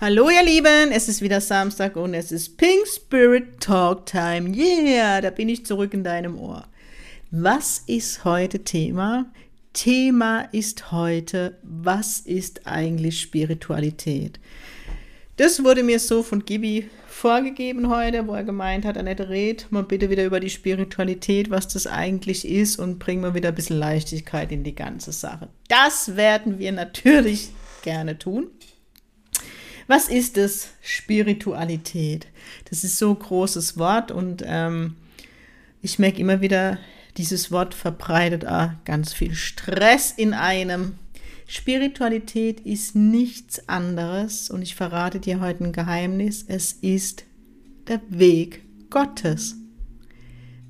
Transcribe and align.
Hallo 0.00 0.30
ihr 0.30 0.44
Lieben, 0.44 0.92
es 0.92 1.08
ist 1.08 1.22
wieder 1.22 1.40
Samstag 1.40 1.96
und 1.96 2.14
es 2.14 2.30
ist 2.30 2.56
Pink 2.56 2.86
Spirit 2.86 3.58
Talk 3.58 4.06
Time. 4.06 4.56
Yeah, 4.56 5.20
da 5.20 5.30
bin 5.30 5.48
ich 5.48 5.66
zurück 5.66 5.92
in 5.92 6.04
deinem 6.04 6.38
Ohr. 6.38 6.68
Was 7.32 7.82
ist 7.88 8.24
heute 8.24 8.60
Thema? 8.60 9.26
Thema 9.72 10.42
ist 10.52 10.92
heute, 10.92 11.58
was 11.64 12.20
ist 12.20 12.64
eigentlich 12.68 13.20
Spiritualität? 13.20 14.38
Das 15.36 15.64
wurde 15.64 15.82
mir 15.82 15.98
so 15.98 16.22
von 16.22 16.44
Gibi 16.44 16.88
vorgegeben 17.08 17.88
heute, 17.88 18.28
wo 18.28 18.34
er 18.34 18.44
gemeint 18.44 18.84
hat, 18.84 18.96
Annette, 18.96 19.28
red 19.28 19.66
mal 19.70 19.82
bitte 19.82 20.10
wieder 20.10 20.24
über 20.24 20.38
die 20.38 20.48
Spiritualität, 20.48 21.50
was 21.50 21.66
das 21.66 21.88
eigentlich 21.88 22.46
ist 22.46 22.78
und 22.78 23.00
bring 23.00 23.20
mal 23.20 23.34
wieder 23.34 23.48
ein 23.48 23.54
bisschen 23.56 23.80
Leichtigkeit 23.80 24.52
in 24.52 24.62
die 24.62 24.76
ganze 24.76 25.10
Sache. 25.10 25.48
Das 25.66 26.14
werden 26.14 26.60
wir 26.60 26.70
natürlich 26.70 27.50
gerne 27.82 28.16
tun. 28.16 28.48
Was 29.88 30.10
ist 30.10 30.36
es? 30.36 30.68
Spiritualität. 30.82 32.26
Das 32.68 32.84
ist 32.84 32.98
so 32.98 33.10
ein 33.10 33.18
großes 33.18 33.78
Wort 33.78 34.10
und 34.10 34.44
ähm, 34.46 34.96
ich 35.80 35.98
merke 35.98 36.20
immer 36.20 36.42
wieder, 36.42 36.78
dieses 37.16 37.50
Wort 37.50 37.74
verbreitet 37.74 38.44
ah, 38.44 38.78
ganz 38.84 39.14
viel 39.14 39.34
Stress 39.34 40.12
in 40.12 40.34
einem. 40.34 40.98
Spiritualität 41.46 42.60
ist 42.60 42.96
nichts 42.96 43.66
anderes 43.66 44.50
und 44.50 44.60
ich 44.60 44.74
verrate 44.74 45.20
dir 45.20 45.40
heute 45.40 45.64
ein 45.64 45.72
Geheimnis. 45.72 46.44
Es 46.46 46.72
ist 46.72 47.24
der 47.88 48.02
Weg 48.10 48.62
Gottes. 48.90 49.56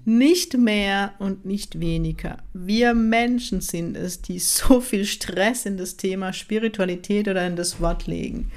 Nicht 0.05 0.57
mehr 0.57 1.15
und 1.19 1.45
nicht 1.45 1.81
weniger. 1.81 2.39
Wir 2.55 2.95
Menschen 2.95 3.61
sind 3.63 3.97
es, 3.97 4.23
die 4.23 4.39
so 4.39 4.81
viel 4.81 5.05
Stress 5.05 5.67
in 5.67 5.77
das 5.77 5.97
Thema 5.97 6.33
Spiritualität 6.33 7.27
oder 7.27 7.45
in 7.45 7.57
das 7.57 7.81
Wort 7.81 8.07
legen. 8.07 8.53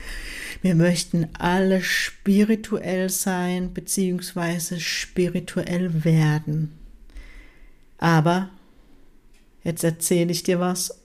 Wir 0.61 0.75
möchten 0.75 1.27
alle 1.38 1.81
spirituell 1.81 3.09
sein 3.09 3.73
bzw. 3.73 4.80
spirituell 4.80 6.03
werden. 6.03 6.73
Aber 7.97 8.49
jetzt 9.63 9.83
erzähle 9.83 10.31
ich 10.31 10.44
dir 10.44 10.59
was 10.59 11.02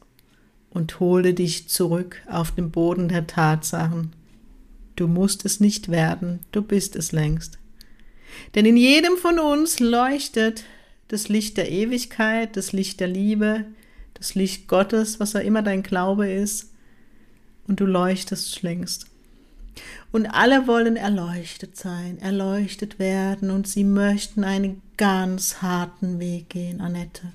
und 0.71 1.01
hole 1.01 1.35
dich 1.35 1.69
zurück 1.69 2.23
auf 2.29 2.51
den 2.53 2.71
Boden 2.71 3.09
der 3.09 3.27
Tatsachen. 3.27 4.13
Du 4.97 5.07
musst 5.07 5.45
es 5.45 5.61
nicht 5.61 5.91
werden, 5.91 6.41
du 6.53 6.63
bist 6.63 6.97
es 6.97 7.13
längst. 7.13 7.59
Denn 8.55 8.67
in 8.67 8.77
jedem 8.77 9.17
von 9.17 9.39
uns 9.39 9.81
leuchtet 9.81 10.65
das 11.09 11.29
Licht 11.29 11.57
der 11.57 11.71
Ewigkeit, 11.71 12.57
das 12.57 12.73
Licht 12.73 13.01
der 13.01 13.09
Liebe, 13.09 13.65
das 14.15 14.35
Licht 14.35 14.69
Gottes, 14.69 15.21
was 15.21 15.37
auch 15.37 15.41
immer 15.41 15.63
dein 15.63 15.83
Glaube 15.83 16.31
ist, 16.31 16.73
und 17.69 17.81
du 17.81 17.87
leuchtest 17.87 18.63
längst. 18.63 19.07
Und 20.13 20.27
alle 20.27 20.67
wollen 20.67 20.97
erleuchtet 20.97 21.77
sein, 21.77 22.19
erleuchtet 22.19 22.99
werden 22.99 23.51
und 23.51 23.69
sie 23.69 23.85
möchten 23.85 24.45
einen 24.45 24.83
ganz 24.97 25.61
harten 25.63 26.19
Weg 26.19 26.51
gehen, 26.51 26.81
Annette. 26.81 27.33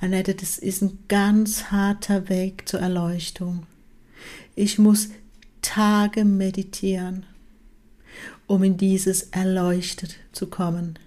Annette, 0.00 0.34
das 0.34 0.58
ist 0.58 0.82
ein 0.82 0.98
ganz 1.08 1.70
harter 1.70 2.28
Weg 2.28 2.68
zur 2.68 2.80
Erleuchtung. 2.80 3.66
Ich 4.54 4.78
muss 4.78 5.10
Tage 5.62 6.24
meditieren, 6.24 7.26
um 8.46 8.64
in 8.64 8.76
dieses 8.76 9.22
Erleuchtet 9.24 10.16
zu 10.32 10.48
kommen. 10.48 10.98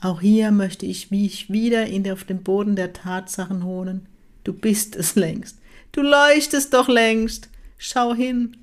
Auch 0.00 0.20
hier 0.20 0.50
möchte 0.50 0.84
ich 0.84 1.10
mich 1.10 1.50
wieder 1.50 1.86
in 1.86 2.10
auf 2.10 2.24
den 2.24 2.42
Boden 2.42 2.76
der 2.76 2.92
Tatsachen 2.92 3.64
holen. 3.64 4.06
Du 4.42 4.52
bist 4.52 4.96
es 4.96 5.14
längst. 5.14 5.58
Du 5.92 6.02
leuchtest 6.02 6.74
doch 6.74 6.88
längst. 6.88 7.48
Schau 7.78 8.14
hin. 8.14 8.56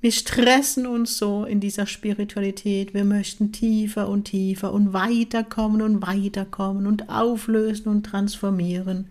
Wir 0.00 0.12
stressen 0.12 0.86
uns 0.86 1.16
so 1.16 1.44
in 1.44 1.58
dieser 1.58 1.86
Spiritualität. 1.86 2.94
Wir 2.94 3.04
möchten 3.04 3.50
tiefer 3.52 4.08
und 4.08 4.24
tiefer 4.24 4.72
und 4.72 4.92
weiterkommen 4.92 5.82
und 5.82 6.02
weiterkommen 6.02 6.86
und 6.86 7.08
auflösen 7.08 7.88
und 7.88 8.04
transformieren. 8.04 9.08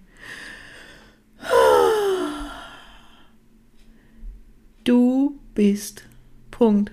Du 4.84 5.40
bist. 5.56 6.04
Punkt. 6.52 6.92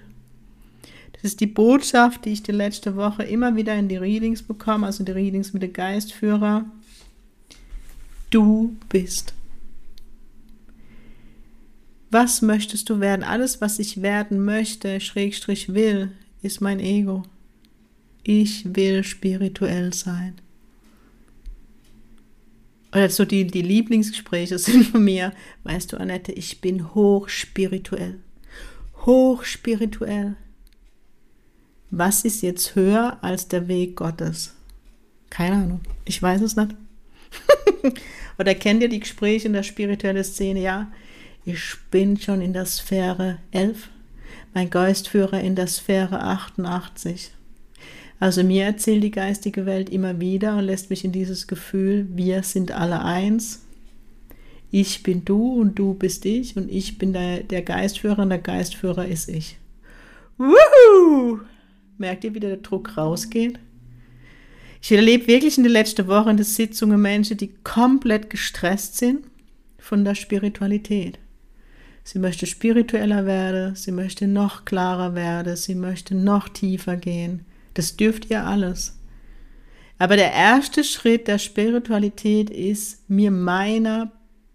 Das 1.12 1.24
ist 1.24 1.40
die 1.40 1.46
Botschaft, 1.46 2.24
die 2.24 2.32
ich 2.32 2.42
die 2.42 2.52
letzte 2.52 2.96
Woche 2.96 3.22
immer 3.22 3.54
wieder 3.54 3.76
in 3.76 3.88
die 3.88 3.96
Readings 3.96 4.42
bekomme, 4.42 4.86
also 4.86 5.04
die 5.04 5.12
Readings 5.12 5.52
mit 5.52 5.62
dem 5.62 5.72
Geistführer. 5.72 6.64
Du 8.30 8.74
bist. 8.88 9.34
Was 12.12 12.42
möchtest 12.42 12.90
du 12.90 13.00
werden? 13.00 13.22
Alles, 13.22 13.62
was 13.62 13.78
ich 13.78 14.02
werden 14.02 14.44
möchte, 14.44 15.00
Schrägstrich 15.00 15.72
will, 15.72 16.12
ist 16.42 16.60
mein 16.60 16.78
Ego. 16.78 17.22
Ich 18.22 18.66
will 18.76 19.02
spirituell 19.02 19.94
sein. 19.94 20.34
Oder 22.92 23.08
so 23.08 23.24
die, 23.24 23.46
die 23.46 23.62
Lieblingsgespräche 23.62 24.58
sind 24.58 24.88
von 24.88 25.02
mir. 25.02 25.32
Weißt 25.64 25.90
du, 25.90 25.96
Annette, 25.96 26.32
ich 26.32 26.60
bin 26.60 26.94
hochspirituell. 26.94 28.18
Hochspirituell. 29.06 30.36
Was 31.90 32.26
ist 32.26 32.42
jetzt 32.42 32.74
höher 32.74 33.20
als 33.22 33.48
der 33.48 33.68
Weg 33.68 33.96
Gottes? 33.96 34.54
Keine 35.30 35.56
Ahnung. 35.56 35.80
Ich 36.04 36.20
weiß 36.20 36.42
es 36.42 36.56
nicht. 36.56 36.74
Oder 38.38 38.54
kennt 38.54 38.82
ihr 38.82 38.90
die 38.90 39.00
Gespräche 39.00 39.46
in 39.46 39.54
der 39.54 39.62
spirituellen 39.62 40.24
Szene? 40.24 40.60
Ja, 40.60 40.92
ich 41.44 41.74
bin 41.90 42.18
schon 42.18 42.40
in 42.40 42.52
der 42.52 42.66
Sphäre 42.66 43.38
11, 43.50 43.88
mein 44.54 44.70
Geistführer 44.70 45.40
in 45.40 45.56
der 45.56 45.66
Sphäre 45.66 46.22
88. 46.22 47.32
Also 48.20 48.44
mir 48.44 48.64
erzählt 48.64 49.02
die 49.02 49.10
geistige 49.10 49.66
Welt 49.66 49.90
immer 49.90 50.20
wieder 50.20 50.56
und 50.56 50.64
lässt 50.64 50.90
mich 50.90 51.04
in 51.04 51.10
dieses 51.10 51.48
Gefühl, 51.48 52.06
wir 52.10 52.44
sind 52.44 52.70
alle 52.70 53.02
eins. 53.02 53.66
Ich 54.70 55.02
bin 55.02 55.24
du 55.24 55.60
und 55.60 55.76
du 55.76 55.94
bist 55.94 56.24
ich 56.24 56.56
und 56.56 56.70
ich 56.70 56.98
bin 56.98 57.12
der, 57.12 57.42
der 57.42 57.62
Geistführer 57.62 58.20
und 58.20 58.30
der 58.30 58.38
Geistführer 58.38 59.08
ist 59.08 59.28
ich. 59.28 59.58
Wuhu! 60.38 61.40
Merkt 61.98 62.22
ihr, 62.22 62.34
wie 62.34 62.40
der 62.40 62.58
Druck 62.58 62.96
rausgeht? 62.96 63.58
Ich 64.80 64.92
erlebe 64.92 65.26
wirklich 65.26 65.58
in 65.58 65.64
der 65.64 65.72
letzten 65.72 66.06
Woche 66.06 66.30
in 66.30 66.36
der 66.36 66.46
Sitzungen 66.46 67.02
Menschen, 67.02 67.36
die 67.36 67.52
komplett 67.64 68.30
gestresst 68.30 68.98
sind 68.98 69.26
von 69.78 70.04
der 70.04 70.14
Spiritualität. 70.14 71.18
Sie 72.04 72.18
möchte 72.18 72.46
spiritueller 72.46 73.26
werden, 73.26 73.76
sie 73.76 73.92
möchte 73.92 74.26
noch 74.26 74.64
klarer 74.64 75.14
werden, 75.14 75.56
sie 75.56 75.74
möchte 75.74 76.14
noch 76.14 76.48
tiefer 76.48 76.96
gehen. 76.96 77.44
Das 77.74 77.96
dürft 77.96 78.28
ihr 78.30 78.44
alles. 78.44 78.98
Aber 79.98 80.16
der 80.16 80.32
erste 80.32 80.82
Schritt 80.82 81.28
der 81.28 81.38
Spiritualität 81.38 82.50
ist, 82.50 83.08
mir 83.08 83.30
meiner 83.30 84.10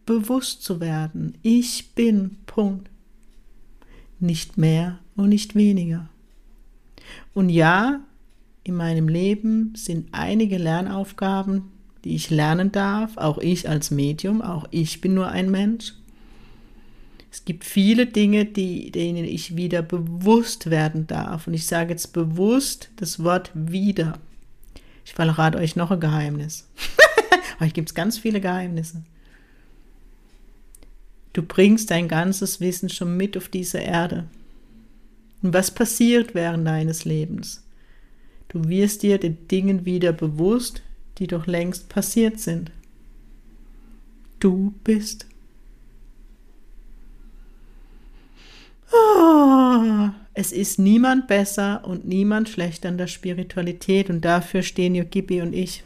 bewusst 0.06 0.64
zu 0.64 0.80
werden. 0.82 1.38
Ich 1.42 1.94
bin, 1.96 2.38
Punkt. 2.48 2.90
Nicht 4.20 4.58
mehr 4.58 5.00
und 5.16 5.30
nicht 5.30 5.56
weniger. 5.56 6.10
Und 7.34 7.50
ja, 7.50 8.02
in 8.64 8.76
meinem 8.76 9.08
Leben 9.08 9.74
sind 9.76 10.10
einige 10.12 10.58
Lernaufgaben, 10.58 11.72
die 12.04 12.16
ich 12.16 12.30
lernen 12.30 12.72
darf, 12.72 13.16
auch 13.18 13.38
ich 13.38 13.70
als 13.70 13.92
Medium, 13.92 14.42
auch 14.42 14.66
ich 14.72 15.00
bin 15.02 15.14
nur 15.14 15.28
ein 15.30 15.50
Mensch. 15.50 15.94
Es 17.38 17.46
gibt 17.46 17.66
viele 17.66 18.08
Dinge, 18.08 18.46
die, 18.46 18.90
denen 18.90 19.24
ich 19.24 19.56
wieder 19.56 19.84
bewusst 19.84 20.72
werden 20.72 21.06
darf. 21.06 21.46
Und 21.46 21.54
ich 21.54 21.68
sage 21.68 21.92
jetzt 21.92 22.12
bewusst 22.12 22.90
das 22.96 23.24
Wort 23.24 23.52
wieder. 23.54 24.18
Ich 25.06 25.14
verrate 25.14 25.60
euch 25.60 25.76
noch 25.76 25.92
ein 25.92 26.00
Geheimnis. 26.00 26.68
euch 27.62 27.76
gibt 27.76 27.90
es 27.90 27.96
ganz 27.96 28.18
viele 28.18 28.42
Geheimnisse. 28.42 29.04
Du 31.34 31.44
bringst 31.44 31.92
dein 31.92 32.08
ganzes 32.08 32.60
Wissen 32.60 32.90
schon 32.90 33.16
mit 33.16 33.38
auf 33.38 33.50
diese 33.50 33.78
Erde. 33.78 34.26
Und 35.44 35.54
was 35.54 35.70
passiert 35.70 36.34
während 36.34 36.66
deines 36.66 37.06
Lebens? 37.06 37.64
Du 38.48 38.68
wirst 38.68 39.04
dir 39.04 39.20
den 39.20 39.48
Dingen 39.48 39.86
wieder 39.86 40.12
bewusst, 40.12 40.82
die 41.20 41.28
doch 41.28 41.46
längst 41.46 41.88
passiert 41.88 42.40
sind. 42.40 42.72
Du 44.40 44.74
bist 44.84 45.28
Es 50.34 50.52
ist 50.52 50.78
niemand 50.78 51.28
besser 51.28 51.82
und 51.86 52.08
niemand 52.08 52.50
schlechter 52.50 52.90
in 52.90 52.98
der 52.98 53.08
Spiritualität 53.08 54.10
und 54.10 54.24
dafür 54.24 54.62
stehen 54.62 54.96
ja 54.96 55.04
Gibi 55.04 55.42
und 55.42 55.54
ich. 55.54 55.84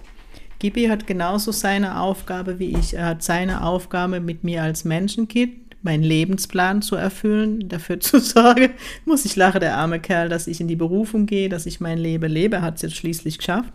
Gibi 0.60 0.86
hat 0.86 1.08
genauso 1.08 1.52
seine 1.52 2.00
Aufgabe 2.00 2.60
wie 2.60 2.78
ich. 2.78 2.94
Er 2.94 3.08
hat 3.08 3.24
seine 3.24 3.64
Aufgabe 3.64 4.20
mit 4.20 4.44
mir 4.44 4.62
als 4.62 4.86
Menschenkind, 4.86 5.54
meinen 5.82 6.04
Lebensplan 6.04 6.82
zu 6.82 6.96
erfüllen, 6.96 7.68
dafür 7.68 8.00
zu 8.00 8.20
sorgen, 8.20 8.72
muss 9.06 9.26
ich 9.26 9.36
lachen, 9.36 9.62
der 9.62 9.78
arme 9.78 10.00
Kerl, 10.00 10.30
dass 10.30 10.48
ich 10.48 10.62
in 10.62 10.68
die 10.68 10.76
Berufung 10.76 11.26
gehe, 11.26 11.50
dass 11.50 11.66
ich 11.66 11.80
mein 11.80 11.98
Leben 11.98 12.32
lebe, 12.32 12.58
er 12.58 12.62
hat 12.62 12.76
es 12.76 12.84
jetzt 12.84 12.96
schließlich 12.96 13.40
geschafft. 13.40 13.74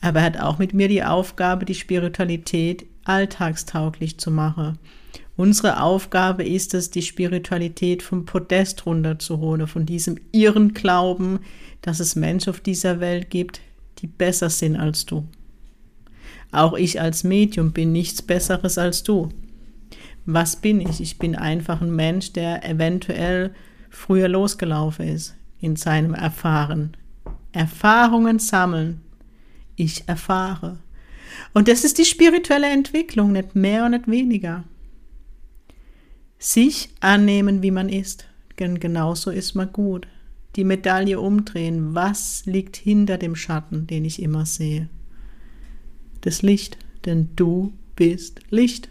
Aber 0.00 0.20
er 0.20 0.26
hat 0.26 0.40
auch 0.40 0.58
mit 0.58 0.74
mir 0.74 0.88
die 0.88 1.02
Aufgabe, 1.02 1.64
die 1.64 1.74
Spiritualität 1.74 2.86
alltagstauglich 3.04 4.18
zu 4.18 4.30
machen. 4.30 4.78
Unsere 5.42 5.82
Aufgabe 5.82 6.44
ist 6.44 6.72
es, 6.72 6.90
die 6.90 7.02
Spiritualität 7.02 8.04
vom 8.04 8.26
Podest 8.26 8.86
runterzuholen, 8.86 9.66
von 9.66 9.84
diesem 9.84 10.20
irren 10.30 10.72
Glauben, 10.72 11.40
dass 11.80 11.98
es 11.98 12.14
Menschen 12.14 12.50
auf 12.50 12.60
dieser 12.60 13.00
Welt 13.00 13.28
gibt, 13.28 13.60
die 13.98 14.06
besser 14.06 14.50
sind 14.50 14.76
als 14.76 15.04
du. 15.04 15.26
Auch 16.52 16.74
ich 16.74 17.00
als 17.00 17.24
Medium 17.24 17.72
bin 17.72 17.90
nichts 17.90 18.22
Besseres 18.22 18.78
als 18.78 19.02
du. 19.02 19.30
Was 20.26 20.54
bin 20.54 20.80
ich? 20.80 21.00
Ich 21.00 21.18
bin 21.18 21.34
einfach 21.34 21.80
ein 21.80 21.90
Mensch, 21.90 22.32
der 22.32 22.64
eventuell 22.64 23.52
früher 23.90 24.28
losgelaufen 24.28 25.08
ist 25.08 25.34
in 25.60 25.74
seinem 25.74 26.14
Erfahren. 26.14 26.96
Erfahrungen 27.50 28.38
sammeln. 28.38 29.00
Ich 29.74 30.04
erfahre. 30.06 30.78
Und 31.52 31.66
das 31.66 31.82
ist 31.82 31.98
die 31.98 32.04
spirituelle 32.04 32.70
Entwicklung, 32.70 33.32
nicht 33.32 33.56
mehr 33.56 33.86
und 33.86 33.90
nicht 33.90 34.06
weniger. 34.06 34.62
Sich 36.44 36.88
annehmen, 36.98 37.62
wie 37.62 37.70
man 37.70 37.88
ist, 37.88 38.26
denn 38.58 38.80
genauso 38.80 39.30
ist 39.30 39.54
man 39.54 39.72
gut. 39.72 40.08
Die 40.56 40.64
Medaille 40.64 41.20
umdrehen, 41.20 41.94
was 41.94 42.44
liegt 42.46 42.76
hinter 42.76 43.16
dem 43.16 43.36
Schatten, 43.36 43.86
den 43.86 44.04
ich 44.04 44.20
immer 44.20 44.44
sehe? 44.44 44.88
Das 46.22 46.42
Licht, 46.42 46.78
denn 47.04 47.28
du 47.36 47.72
bist 47.94 48.40
Licht. 48.50 48.88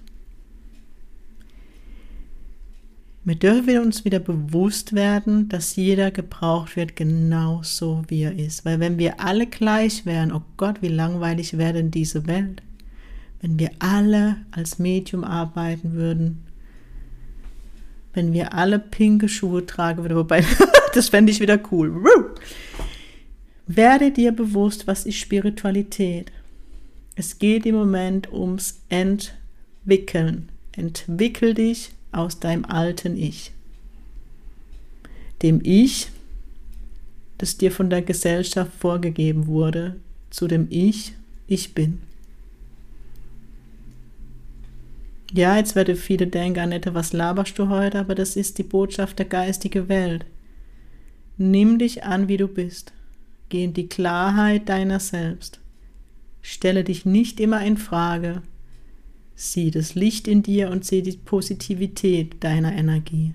Wir 3.26 3.36
dürfen 3.36 3.80
uns 3.80 4.06
wieder 4.06 4.20
bewusst 4.20 4.94
werden, 4.94 5.50
dass 5.50 5.76
jeder 5.76 6.10
gebraucht 6.10 6.78
wird, 6.78 6.96
genauso 6.96 8.04
wie 8.08 8.22
er 8.22 8.40
ist. 8.40 8.64
Weil 8.64 8.80
wenn 8.80 8.98
wir 8.98 9.20
alle 9.20 9.46
gleich 9.46 10.06
wären, 10.06 10.32
oh 10.32 10.44
Gott, 10.56 10.82
wie 10.82 10.88
langweilig 10.88 11.58
wäre 11.58 11.74
denn 11.74 11.92
diese 11.92 12.28
Welt? 12.28 12.64
Wenn 13.42 13.60
wir 13.60 13.72
alle 13.80 14.38
als 14.52 14.80
Medium 14.80 15.26
arbeiten 15.26 15.92
würden, 15.92 16.46
wenn 18.14 18.34
wir 18.34 18.54
alle 18.54 18.80
pinke 18.80 19.30
Schuhe 19.30 19.66
tragen 19.66 20.04
würden, 20.04 20.18
wobei, 20.18 20.44
das 20.94 21.10
fände 21.10 21.32
ich 21.32 21.40
wieder 21.40 21.60
cool. 21.72 22.04
Werde 23.68 24.12
dir 24.12 24.32
bewusst, 24.32 24.88
was 24.88 25.06
ist 25.06 25.18
Spiritualität? 25.18 26.32
Es 27.16 27.40
geht 27.40 27.66
im 27.66 27.76
Moment 27.76 28.32
ums 28.32 28.82
Entwickeln. 28.90 30.50
Entwickel 30.74 31.54
dich 31.54 31.92
aus 32.12 32.40
deinem 32.40 32.66
alten 32.66 33.16
Ich. 33.18 33.52
Dem 35.42 35.62
Ich, 35.64 36.10
das 37.38 37.58
dir 37.58 37.72
von 37.72 37.90
der 37.90 38.02
Gesellschaft 38.02 38.72
vorgegeben 38.80 39.48
wurde, 39.48 39.96
zu 40.30 40.48
dem 40.48 40.68
Ich, 40.70 41.14
ich 41.48 41.74
bin. 41.74 42.02
Ja, 45.34 45.56
jetzt 45.56 45.76
werden 45.76 45.96
viele 45.96 46.28
denken, 46.28 46.60
Annette, 46.60 46.94
was 46.94 47.14
laberst 47.14 47.58
du 47.58 47.70
heute? 47.70 48.00
Aber 48.00 48.16
das 48.16 48.36
ist 48.36 48.58
die 48.58 48.64
Botschaft 48.64 49.18
der 49.18 49.26
geistigen 49.26 49.88
Welt. 49.88 50.26
Nimm 51.38 51.80
dich 51.80 52.04
an, 52.04 52.28
wie 52.28 52.38
du 52.38 52.48
bist. 52.48 52.92
Geh 53.48 53.64
in 53.64 53.74
die 53.74 53.88
Klarheit 53.88 54.68
deiner 54.68 55.00
selbst. 55.00 55.62
Stelle 56.42 56.84
dich 56.84 57.06
nicht 57.06 57.40
immer 57.40 57.64
in 57.64 57.78
Frage. 57.78 58.42
Sieh 59.36 59.72
das 59.72 59.96
Licht 59.96 60.28
in 60.28 60.44
dir 60.44 60.70
und 60.70 60.86
sieh 60.86 61.02
die 61.02 61.14
Positivität 61.18 62.44
deiner 62.44 62.74
Energie. 62.74 63.34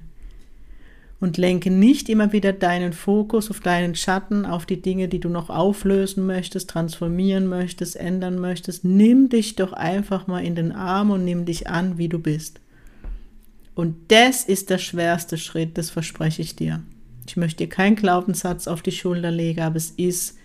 Und 1.19 1.39
lenke 1.39 1.71
nicht 1.71 2.11
immer 2.11 2.33
wieder 2.33 2.53
deinen 2.53 2.93
Fokus 2.93 3.51
auf 3.51 3.61
deinen 3.61 3.95
Schatten, 3.95 4.45
auf 4.45 4.67
die 4.67 4.83
Dinge, 4.83 5.09
die 5.09 5.19
du 5.19 5.31
noch 5.31 5.49
auflösen 5.49 6.27
möchtest, 6.27 6.69
transformieren 6.69 7.47
möchtest, 7.47 7.97
ändern 7.97 8.39
möchtest. 8.39 8.85
Nimm 8.85 9.31
dich 9.31 9.57
doch 9.57 9.73
einfach 9.73 10.27
mal 10.27 10.45
in 10.45 10.55
den 10.55 10.73
Arm 10.73 11.11
und 11.11 11.25
nimm 11.25 11.47
dich 11.47 11.69
an, 11.69 11.97
wie 11.97 12.11
du 12.11 12.19
bist. 12.19 12.61
Und 13.75 13.97
das 14.09 14.45
ist 14.45 14.69
der 14.69 14.79
schwerste 14.79 15.39
Schritt, 15.39 15.79
das 15.79 15.91
verspreche 15.91 16.43
ich 16.43 16.57
dir. 16.57 16.83
Ich 17.27 17.37
möchte 17.37 17.65
dir 17.65 17.69
keinen 17.69 17.97
Glaubenssatz 17.97 18.69
auf 18.69 18.83
die 18.83 18.93
Schulter 18.93 19.31
legen, 19.31 19.61
aber 19.61 19.77
es 19.77 19.91
ist 19.91 20.37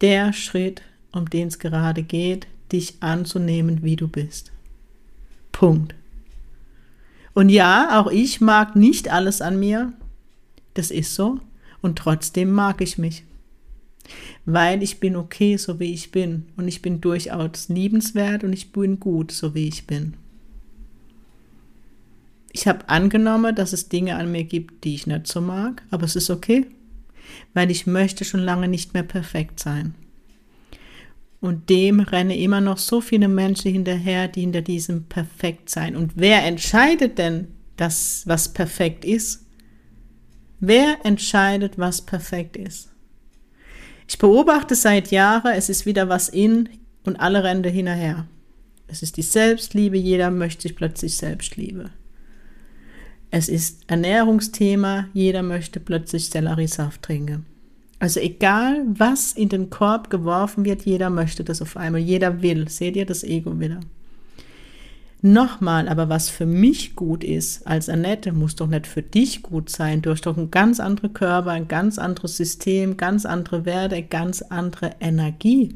der 0.00 0.32
Schritt, 0.32 0.82
um 1.12 1.28
den 1.28 1.48
es 1.48 1.58
gerade 1.58 2.02
geht, 2.02 2.46
dich 2.72 2.94
anzunehmen, 3.00 3.82
wie 3.82 3.96
du 3.96 4.08
bist. 4.08 4.52
Punkt. 5.52 5.94
Und 7.38 7.50
ja, 7.50 8.00
auch 8.00 8.10
ich 8.10 8.40
mag 8.40 8.74
nicht 8.74 9.12
alles 9.12 9.40
an 9.40 9.60
mir. 9.60 9.92
Das 10.74 10.90
ist 10.90 11.14
so. 11.14 11.38
Und 11.80 11.96
trotzdem 11.96 12.50
mag 12.50 12.80
ich 12.80 12.98
mich. 12.98 13.22
Weil 14.44 14.82
ich 14.82 14.98
bin 14.98 15.14
okay, 15.14 15.56
so 15.56 15.78
wie 15.78 15.94
ich 15.94 16.10
bin. 16.10 16.46
Und 16.56 16.66
ich 16.66 16.82
bin 16.82 17.00
durchaus 17.00 17.68
liebenswert 17.68 18.42
und 18.42 18.52
ich 18.52 18.72
bin 18.72 18.98
gut, 18.98 19.30
so 19.30 19.54
wie 19.54 19.68
ich 19.68 19.86
bin. 19.86 20.14
Ich 22.50 22.66
habe 22.66 22.88
angenommen, 22.88 23.54
dass 23.54 23.72
es 23.72 23.88
Dinge 23.88 24.16
an 24.16 24.32
mir 24.32 24.42
gibt, 24.42 24.82
die 24.82 24.96
ich 24.96 25.06
nicht 25.06 25.28
so 25.28 25.40
mag, 25.40 25.84
aber 25.92 26.06
es 26.06 26.16
ist 26.16 26.30
okay, 26.30 26.66
weil 27.54 27.70
ich 27.70 27.86
möchte 27.86 28.24
schon 28.24 28.40
lange 28.40 28.66
nicht 28.66 28.94
mehr 28.94 29.04
perfekt 29.04 29.60
sein. 29.60 29.94
Und 31.40 31.70
dem 31.70 32.00
rennen 32.00 32.30
immer 32.30 32.60
noch 32.60 32.78
so 32.78 33.00
viele 33.00 33.28
Menschen 33.28 33.72
hinterher, 33.72 34.26
die 34.26 34.40
hinter 34.40 34.62
diesem 34.62 35.04
perfekt 35.04 35.70
sein. 35.70 35.94
Und 35.94 36.12
wer 36.16 36.44
entscheidet 36.44 37.18
denn, 37.18 37.48
das, 37.76 38.24
was 38.26 38.52
perfekt 38.52 39.04
ist? 39.04 39.46
Wer 40.60 40.98
entscheidet, 41.04 41.78
was 41.78 42.02
perfekt 42.02 42.56
ist? 42.56 42.90
Ich 44.08 44.18
beobachte 44.18 44.74
seit 44.74 45.10
Jahren, 45.10 45.52
es 45.52 45.68
ist 45.68 45.86
wieder 45.86 46.08
was 46.08 46.28
in 46.28 46.68
und 47.04 47.20
alle 47.20 47.44
rennen 47.44 47.64
hinterher. 47.64 48.26
Es 48.88 49.02
ist 49.02 49.16
die 49.16 49.22
Selbstliebe, 49.22 49.96
jeder 49.96 50.30
möchte 50.30 50.62
sich 50.62 50.74
plötzlich 50.74 51.16
Selbstliebe. 51.16 51.90
Es 53.30 53.48
ist 53.48 53.82
Ernährungsthema, 53.86 55.08
jeder 55.12 55.42
möchte 55.42 55.78
plötzlich 55.78 56.30
Selleriesaft 56.30 57.02
trinken. 57.02 57.44
Also 58.00 58.20
egal, 58.20 58.84
was 58.86 59.32
in 59.32 59.48
den 59.48 59.70
Korb 59.70 60.08
geworfen 60.10 60.64
wird, 60.64 60.82
jeder 60.82 61.10
möchte 61.10 61.42
das 61.42 61.60
auf 61.60 61.76
einmal, 61.76 62.00
jeder 62.00 62.42
will. 62.42 62.68
Seht 62.68 62.96
ihr 62.96 63.06
das 63.06 63.24
Ego 63.24 63.58
wieder? 63.58 63.80
Nochmal, 65.20 65.88
aber 65.88 66.08
was 66.08 66.30
für 66.30 66.46
mich 66.46 66.94
gut 66.94 67.24
ist 67.24 67.66
als 67.66 67.88
Annette, 67.88 68.32
muss 68.32 68.54
doch 68.54 68.68
nicht 68.68 68.86
für 68.86 69.02
dich 69.02 69.42
gut 69.42 69.68
sein. 69.68 70.00
Du 70.00 70.10
hast 70.10 70.26
doch 70.26 70.36
ein 70.36 70.52
ganz 70.52 70.78
anderer 70.78 71.08
Körper, 71.08 71.50
ein 71.50 71.66
ganz 71.66 71.98
anderes 71.98 72.36
System, 72.36 72.96
ganz 72.96 73.26
andere 73.26 73.64
Werte, 73.64 74.00
ganz 74.04 74.42
andere 74.42 74.92
Energie. 75.00 75.74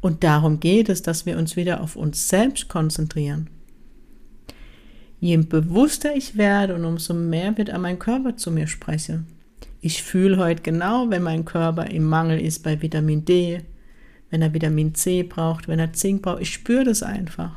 Und 0.00 0.24
darum 0.24 0.58
geht 0.58 0.88
es, 0.88 1.02
dass 1.02 1.24
wir 1.24 1.38
uns 1.38 1.54
wieder 1.54 1.80
auf 1.80 1.94
uns 1.94 2.28
selbst 2.28 2.68
konzentrieren. 2.68 3.48
Je 5.20 5.36
bewusster 5.36 6.16
ich 6.16 6.36
werde 6.36 6.74
und 6.74 6.84
umso 6.84 7.14
mehr 7.14 7.56
wird 7.58 7.70
an 7.70 7.82
mein 7.82 7.98
Körper 8.00 8.36
zu 8.36 8.50
mir 8.50 8.66
sprechen. 8.66 9.37
Ich 9.80 10.02
fühle 10.02 10.38
heute 10.38 10.62
genau, 10.62 11.08
wenn 11.10 11.22
mein 11.22 11.44
Körper 11.44 11.90
im 11.90 12.04
Mangel 12.04 12.40
ist 12.40 12.62
bei 12.62 12.82
Vitamin 12.82 13.24
D, 13.24 13.62
wenn 14.30 14.42
er 14.42 14.52
Vitamin 14.52 14.94
C 14.94 15.22
braucht, 15.22 15.68
wenn 15.68 15.78
er 15.78 15.92
Zink 15.92 16.22
braucht. 16.22 16.42
Ich 16.42 16.52
spüre 16.52 16.84
das 16.84 17.02
einfach. 17.02 17.52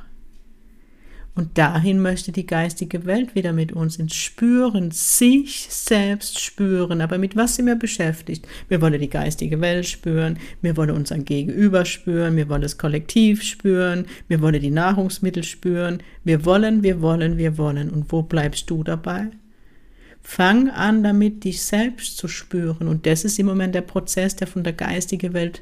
Und 1.34 1.58
dahin 1.58 2.02
möchte 2.02 2.34
die 2.34 2.46
geistige 2.46 3.06
Welt 3.06 3.36
wieder 3.36 3.54
mit 3.54 3.72
uns 3.72 3.96
ins 3.96 4.16
Spüren, 4.16 4.92
sich 4.92 5.66
selbst 5.70 6.42
spüren. 6.42 7.00
Aber 7.00 7.18
mit 7.18 7.38
was 7.38 7.56
sind 7.56 7.68
wir 7.68 7.76
beschäftigt? 7.76 8.46
Wir 8.68 8.82
wollen 8.82 9.00
die 9.00 9.10
geistige 9.10 9.62
Welt 9.62 9.88
spüren, 9.88 10.38
wir 10.62 10.76
wollen 10.76 10.92
unseren 10.92 11.24
Gegenüber 11.24 11.86
spüren, 11.86 12.36
wir 12.36 12.50
wollen 12.50 12.62
das 12.62 12.78
Kollektiv 12.78 13.44
spüren, 13.44 14.08
wir 14.28 14.42
wollen 14.42 14.62
die 14.62 14.72
Nahrungsmittel 14.72 15.44
spüren. 15.44 16.04
Wir 16.26 16.44
wollen, 16.44 16.84
wir 16.84 17.02
wollen, 17.02 17.38
wir 17.38 17.58
wollen. 17.58 17.90
Und 17.90 18.12
wo 18.12 18.24
bleibst 18.24 18.70
du 18.70 18.84
dabei? 18.84 19.30
Fang 20.24 20.70
an 20.70 21.04
damit, 21.04 21.44
dich 21.44 21.62
selbst 21.62 22.18
zu 22.18 22.28
spüren. 22.28 22.88
Und 22.88 23.06
das 23.06 23.26
ist 23.26 23.40
im 23.40 23.48
Moment 23.48 23.76
der 23.76 23.82
Prozess, 23.82 24.36
der 24.36 24.48
von 24.48 24.64
der 24.64 24.74
geistigen 24.74 25.34
Welt 25.34 25.62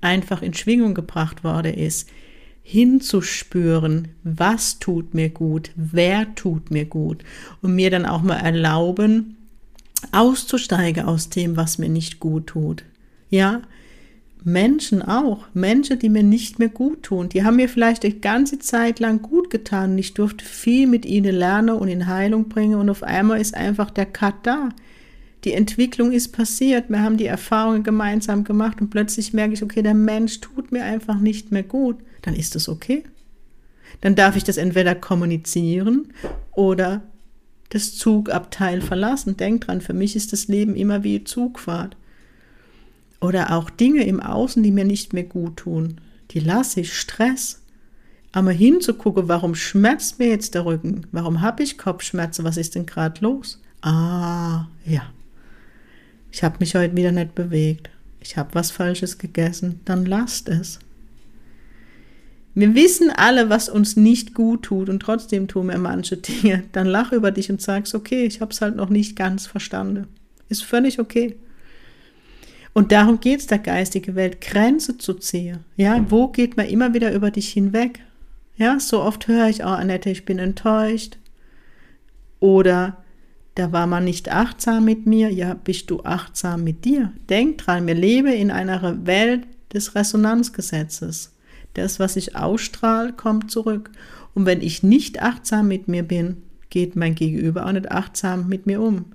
einfach 0.00 0.42
in 0.42 0.54
Schwingung 0.54 0.94
gebracht 0.94 1.44
worden 1.44 1.74
ist. 1.74 2.08
Hinzuspüren, 2.62 4.08
was 4.24 4.78
tut 4.78 5.14
mir 5.14 5.28
gut, 5.28 5.70
wer 5.76 6.34
tut 6.34 6.70
mir 6.70 6.84
gut. 6.84 7.22
Und 7.62 7.74
mir 7.74 7.90
dann 7.90 8.06
auch 8.06 8.22
mal 8.22 8.38
erlauben, 8.38 9.36
auszusteigen 10.12 11.04
aus 11.04 11.28
dem, 11.28 11.56
was 11.56 11.78
mir 11.78 11.88
nicht 11.88 12.20
gut 12.20 12.48
tut. 12.48 12.84
Ja, 13.30 13.62
Menschen 14.46 15.02
auch, 15.02 15.44
Menschen, 15.54 15.98
die 15.98 16.08
mir 16.08 16.22
nicht 16.22 16.60
mehr 16.60 16.68
gut 16.68 17.02
tun, 17.02 17.28
die 17.28 17.42
haben 17.42 17.56
mir 17.56 17.68
vielleicht 17.68 18.04
eine 18.04 18.14
ganze 18.14 18.60
Zeit 18.60 19.00
lang 19.00 19.20
gut 19.20 19.50
getan 19.50 19.90
und 19.90 19.98
ich 19.98 20.14
durfte 20.14 20.44
viel 20.44 20.86
mit 20.86 21.04
ihnen 21.04 21.34
lernen 21.34 21.76
und 21.76 21.88
in 21.88 22.06
Heilung 22.06 22.48
bringen 22.48 22.76
und 22.76 22.88
auf 22.88 23.02
einmal 23.02 23.40
ist 23.40 23.56
einfach 23.56 23.90
der 23.90 24.06
Cut 24.06 24.34
da. 24.44 24.68
die 25.42 25.52
Entwicklung 25.52 26.12
ist 26.12 26.28
passiert, 26.28 26.88
wir 26.90 27.02
haben 27.02 27.16
die 27.16 27.26
Erfahrungen 27.26 27.82
gemeinsam 27.82 28.44
gemacht 28.44 28.80
und 28.80 28.90
plötzlich 28.90 29.32
merke 29.32 29.54
ich, 29.54 29.64
okay, 29.64 29.82
der 29.82 29.94
Mensch 29.94 30.40
tut 30.40 30.70
mir 30.70 30.84
einfach 30.84 31.18
nicht 31.18 31.50
mehr 31.50 31.64
gut, 31.64 31.96
dann 32.22 32.36
ist 32.36 32.54
das 32.54 32.68
okay. 32.68 33.02
Dann 34.00 34.14
darf 34.14 34.36
ich 34.36 34.44
das 34.44 34.58
entweder 34.58 34.94
kommunizieren 34.94 36.12
oder 36.52 37.02
das 37.70 37.96
Zugabteil 37.96 38.80
verlassen. 38.80 39.36
Denk 39.36 39.62
dran, 39.62 39.80
für 39.80 39.92
mich 39.92 40.14
ist 40.14 40.32
das 40.32 40.46
Leben 40.46 40.76
immer 40.76 41.02
wie 41.02 41.24
Zugfahrt. 41.24 41.96
Oder 43.20 43.52
auch 43.52 43.70
Dinge 43.70 44.04
im 44.04 44.20
Außen, 44.20 44.62
die 44.62 44.70
mir 44.70 44.84
nicht 44.84 45.12
mehr 45.12 45.24
gut 45.24 45.58
tun. 45.58 46.00
Die 46.32 46.40
lasse 46.40 46.80
ich 46.80 46.92
Stress. 46.92 47.62
Aber 48.32 48.50
hinzugucken, 48.50 49.28
warum 49.28 49.54
schmerzt 49.54 50.18
mir 50.18 50.28
jetzt 50.28 50.54
der 50.54 50.66
Rücken? 50.66 51.06
Warum 51.12 51.40
habe 51.40 51.62
ich 51.62 51.78
Kopfschmerzen? 51.78 52.44
Was 52.44 52.58
ist 52.58 52.74
denn 52.74 52.84
gerade 52.84 53.20
los? 53.22 53.62
Ah, 53.80 54.66
ja. 54.84 55.02
Ich 56.30 56.44
habe 56.44 56.56
mich 56.60 56.74
heute 56.74 56.94
wieder 56.94 57.12
nicht 57.12 57.34
bewegt. 57.34 57.88
Ich 58.20 58.36
habe 58.36 58.54
was 58.54 58.70
Falsches 58.70 59.16
gegessen. 59.16 59.80
Dann 59.84 60.04
lasst 60.04 60.48
es. 60.48 60.80
Wir 62.54 62.74
wissen 62.74 63.10
alle, 63.10 63.50
was 63.50 63.68
uns 63.68 63.96
nicht 63.96 64.34
gut 64.34 64.64
tut 64.64 64.88
und 64.88 65.00
trotzdem 65.00 65.46
tun 65.46 65.68
wir 65.68 65.78
manche 65.78 66.16
Dinge. 66.16 66.64
Dann 66.72 66.86
lach 66.86 67.12
über 67.12 67.30
dich 67.30 67.50
und 67.50 67.62
sagst, 67.62 67.94
okay, 67.94 68.24
ich 68.24 68.40
habe 68.40 68.50
es 68.50 68.60
halt 68.60 68.76
noch 68.76 68.88
nicht 68.88 69.14
ganz 69.14 69.46
verstanden. 69.46 70.08
Ist 70.48 70.64
völlig 70.64 70.98
okay. 70.98 71.36
Und 72.76 72.92
darum 72.92 73.20
geht 73.20 73.40
es 73.40 73.46
der 73.46 73.58
geistigen 73.58 74.16
Welt, 74.16 74.42
Grenze 74.42 74.98
zu 74.98 75.14
ziehen. 75.14 75.60
Ja, 75.78 76.04
wo 76.10 76.28
geht 76.28 76.58
man 76.58 76.66
immer 76.66 76.92
wieder 76.92 77.10
über 77.14 77.30
dich 77.30 77.48
hinweg? 77.48 78.00
Ja, 78.58 78.78
so 78.78 79.00
oft 79.00 79.28
höre 79.28 79.48
ich, 79.48 79.64
oh 79.64 79.68
Annette, 79.68 80.10
ich 80.10 80.26
bin 80.26 80.38
enttäuscht. 80.38 81.16
Oder 82.38 82.98
da 83.54 83.72
war 83.72 83.86
man 83.86 84.04
nicht 84.04 84.30
achtsam 84.30 84.84
mit 84.84 85.06
mir. 85.06 85.32
Ja, 85.32 85.54
bist 85.54 85.88
du 85.88 86.02
achtsam 86.02 86.64
mit 86.64 86.84
dir? 86.84 87.14
Denk 87.30 87.56
dran, 87.56 87.86
wir 87.86 87.94
leben 87.94 88.28
in 88.28 88.50
einer 88.50 89.06
Welt 89.06 89.46
des 89.72 89.94
Resonanzgesetzes. 89.94 91.32
Das, 91.72 91.98
was 91.98 92.16
ich 92.16 92.36
ausstrahle, 92.36 93.14
kommt 93.14 93.50
zurück. 93.50 93.90
Und 94.34 94.44
wenn 94.44 94.60
ich 94.60 94.82
nicht 94.82 95.22
achtsam 95.22 95.68
mit 95.68 95.88
mir 95.88 96.02
bin, 96.02 96.42
geht 96.68 96.94
mein 96.94 97.14
Gegenüber 97.14 97.64
auch 97.64 97.72
nicht 97.72 97.90
achtsam 97.90 98.48
mit 98.48 98.66
mir 98.66 98.82
um. 98.82 99.06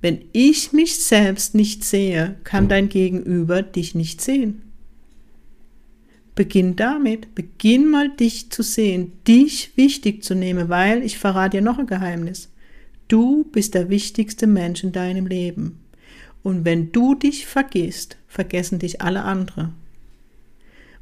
Wenn 0.00 0.26
ich 0.32 0.72
mich 0.72 1.04
selbst 1.04 1.54
nicht 1.54 1.84
sehe, 1.84 2.36
kann 2.44 2.68
dein 2.68 2.88
Gegenüber 2.88 3.62
dich 3.62 3.94
nicht 3.94 4.20
sehen. 4.20 4.62
Beginn 6.36 6.76
damit, 6.76 7.34
beginn 7.34 7.90
mal 7.90 8.08
dich 8.10 8.50
zu 8.50 8.62
sehen, 8.62 9.12
dich 9.26 9.76
wichtig 9.76 10.22
zu 10.22 10.36
nehmen, 10.36 10.68
weil 10.68 11.02
ich 11.02 11.18
verrate 11.18 11.56
dir 11.56 11.62
noch 11.62 11.80
ein 11.80 11.86
Geheimnis. 11.88 12.48
Du 13.08 13.44
bist 13.44 13.74
der 13.74 13.88
wichtigste 13.88 14.46
Mensch 14.46 14.84
in 14.84 14.92
deinem 14.92 15.26
Leben. 15.26 15.80
Und 16.44 16.64
wenn 16.64 16.92
du 16.92 17.16
dich 17.16 17.46
vergisst, 17.46 18.16
vergessen 18.28 18.78
dich 18.78 19.02
alle 19.02 19.22
anderen. 19.24 19.74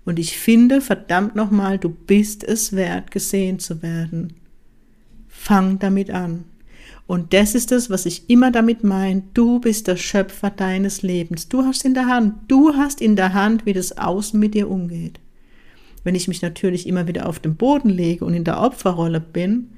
Und 0.07 0.19
ich 0.19 0.38
finde, 0.38 0.81
verdammt 0.81 1.35
nochmal, 1.35 1.79
du 1.79 1.91
bist 1.91 2.43
es 2.43 2.75
wert, 2.75 3.11
gesehen 3.11 3.59
zu 3.59 3.83
werden. 3.83 4.35
Fang 5.29 5.79
damit 5.79 6.11
an. 6.11 6.45
Und 7.06 7.32
das 7.32 7.54
ist 7.54 7.70
es, 7.70 7.88
was 7.88 8.04
ich 8.04 8.28
immer 8.28 8.50
damit 8.50 8.82
meine. 8.82 9.22
Du 9.32 9.60
bist 9.60 9.86
der 9.86 9.96
Schöpfer 9.96 10.50
deines 10.50 11.02
Lebens. 11.02 11.48
Du 11.48 11.62
hast 11.64 11.84
in 11.84 11.94
der 11.94 12.06
Hand. 12.06 12.34
Du 12.48 12.75
hast 12.75 13.00
in 13.00 13.14
der 13.14 13.32
Hand, 13.32 13.64
wie 13.64 13.72
das 13.72 13.96
Außen 13.96 14.38
mit 14.38 14.54
dir 14.54 14.68
umgeht. 14.68 15.20
Wenn 16.02 16.16
ich 16.16 16.28
mich 16.28 16.42
natürlich 16.42 16.86
immer 16.86 17.06
wieder 17.06 17.28
auf 17.28 17.38
den 17.38 17.56
Boden 17.56 17.90
lege 17.90 18.25
und 18.25 18.34
in 18.34 18.44
der 18.44 18.60
Opferrolle 18.60 19.20
bin, 19.20 19.70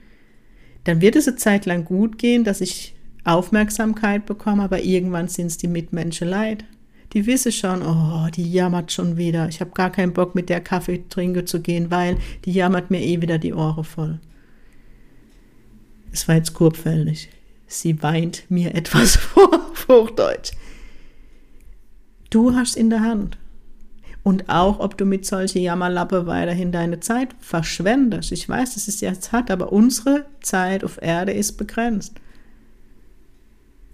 dann 0.85 1.01
wird 1.01 1.17
es 1.17 1.29
eine 1.29 1.37
Zeit 1.37 1.67
lang 1.67 1.85
gut 1.85 2.19
gehen, 2.19 2.45
dass 2.45 2.61
ich 2.61 2.95
Aufmerksamkeit 3.25 4.25
bekomme, 4.25 4.63
aber 4.63 4.81
irgendwann 4.81 5.29
sind 5.29 5.49
es 5.49 5.59
die 5.59 5.69
Mitmenschen 5.69 6.29
leid. 6.29 6.65
Die 7.13 7.27
wissen 7.27 7.53
schon, 7.53 7.83
oh, 7.83 8.29
die 8.35 8.51
jammert 8.51 8.93
schon 8.93 9.17
wieder. 9.17 9.49
Ich 9.49 9.61
habe 9.61 9.71
gar 9.73 9.91
keinen 9.91 10.13
Bock, 10.13 10.35
mit 10.35 10.49
der 10.49 10.61
Kaffee 10.61 11.05
trinken 11.09 11.47
zu 11.47 11.61
gehen, 11.61 11.91
weil 11.91 12.19
die 12.45 12.53
jammert 12.53 12.91
mir 12.91 13.01
eh 13.01 13.21
wieder 13.21 13.39
die 13.39 13.55
Ohren 13.55 13.85
voll. 13.85 14.21
Es 16.13 16.29
war 16.29 16.37
jetzt 16.37 16.55
kurpfällig. 16.55 17.31
Sie 17.67 18.03
weint 18.03 18.45
mir 18.51 18.75
etwas 18.75 19.17
vor, 19.17 19.53
auf 19.55 19.89
Hochdeutsch. 19.89 20.53
Du 22.31 22.55
hast 22.55 22.77
in 22.77 22.91
der 22.91 23.01
Hand. 23.01 23.39
Und 24.23 24.51
auch, 24.51 24.81
ob 24.81 24.99
du 24.99 25.07
mit 25.07 25.25
solchen 25.25 25.63
Jammerlappe 25.63 26.27
weiterhin 26.27 26.73
deine 26.73 27.01
Zeit 27.01 27.35
verschwendest. 27.41 28.33
Ich 28.33 28.49
weiß, 28.49 28.75
das 28.75 28.89
ist 28.89 29.01
jetzt 29.01 29.33
hart, 29.33 29.51
aber 29.51 29.73
unsere 29.73 30.27
Zeit 30.43 30.85
auf 30.85 31.01
Erde 31.01 31.33
ist 31.33 31.53
begrenzt. 31.53 32.15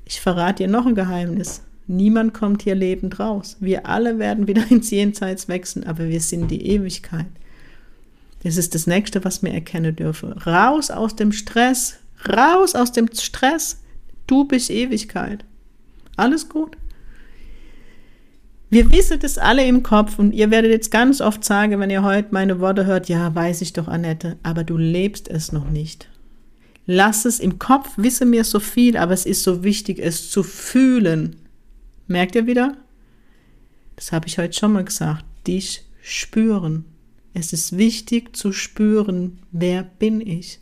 Ich 0.05 0.21
verrate 0.21 0.65
dir 0.65 0.69
noch 0.69 0.87
ein 0.87 0.95
Geheimnis. 0.95 1.63
Niemand 1.87 2.35
kommt 2.35 2.63
hier 2.63 2.75
lebend 2.75 3.21
raus. 3.21 3.57
Wir 3.61 3.87
alle 3.87 4.19
werden 4.19 4.49
wieder 4.49 4.65
ins 4.71 4.91
Jenseits 4.91 5.49
wechseln, 5.49 5.87
aber 5.87 6.09
wir 6.09 6.21
sind 6.21 6.51
die 6.51 6.67
Ewigkeit. 6.67 7.27
Das 8.43 8.57
ist 8.57 8.75
das 8.75 8.87
Nächste, 8.87 9.25
was 9.25 9.43
wir 9.43 9.53
erkennen 9.53 9.95
dürfen. 9.95 10.33
Raus 10.33 10.91
aus 10.91 11.17
dem 11.17 11.33
Stress, 11.33 11.99
Raus 12.29 12.75
aus 12.75 12.93
dem 12.93 13.09
Stress. 13.13 13.83
Du 14.27 14.45
bist 14.45 14.71
Ewigkeit. 14.71 15.45
Alles 16.17 16.49
gut. 16.49 16.77
Wir 18.71 18.91
wissen 18.91 19.21
das 19.21 19.39
alle 19.39 19.65
im 19.67 19.83
Kopf 19.83 20.19
und 20.19 20.33
ihr 20.33 20.51
werdet 20.51 20.73
jetzt 20.73 20.91
ganz 20.91 21.21
oft 21.21 21.45
sagen, 21.45 21.79
wenn 21.79 21.91
ihr 21.91 22.03
heute 22.03 22.29
meine 22.33 22.59
Worte 22.59 22.87
hört, 22.87 23.09
ja, 23.09 23.33
weiß 23.33 23.61
ich 23.61 23.73
doch, 23.73 23.87
Annette, 23.87 24.37
aber 24.43 24.65
du 24.65 24.77
lebst 24.77 25.29
es 25.29 25.53
noch 25.53 25.71
nicht. 25.71 26.09
Lass 26.87 27.25
es 27.25 27.39
im 27.39 27.59
Kopf, 27.59 27.93
wisse 27.97 28.27
mir 28.27 28.45
so 28.45 28.61
viel, 28.61 28.97
aber 28.97 29.13
es 29.13 29.27
ist 29.27 29.43
so 29.43 29.63
wichtig, 29.63 30.01
es 30.01 30.31
zu 30.31 30.43
fühlen. 30.43 31.37
Merkt 32.09 32.35
ihr 32.35 32.47
wieder? 32.47 32.77
Das 33.97 34.13
habe 34.13 34.27
ich 34.27 34.39
heute 34.39 34.59
schon 34.59 34.73
mal 34.73 34.85
gesagt. 34.85 35.25
Dich 35.47 35.85
spüren. 36.03 36.85
Es 37.33 37.53
ist 37.53 37.79
wichtig 37.79 38.37
zu 38.37 38.53
spüren, 38.53 39.39
wer 39.53 39.83
bin 39.83 40.21
ich. 40.21 40.61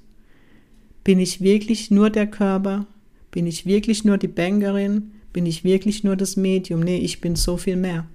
Bin 1.05 1.19
ich 1.19 1.41
wirklich 1.41 1.91
nur 1.91 2.11
der 2.11 2.27
Körper? 2.27 2.87
Bin 3.31 3.47
ich 3.47 3.67
wirklich 3.67 4.05
nur 4.05 4.19
die 4.19 4.29
Bankerin? 4.29 5.13
Bin 5.33 5.47
ich 5.47 5.65
wirklich 5.65 6.05
nur 6.05 6.17
das 6.17 6.37
Medium? 6.37 6.81
Nee, 6.81 6.99
ich 6.99 7.21
bin 7.21 7.35
so 7.37 7.57
viel 7.57 7.77
mehr. 7.77 8.07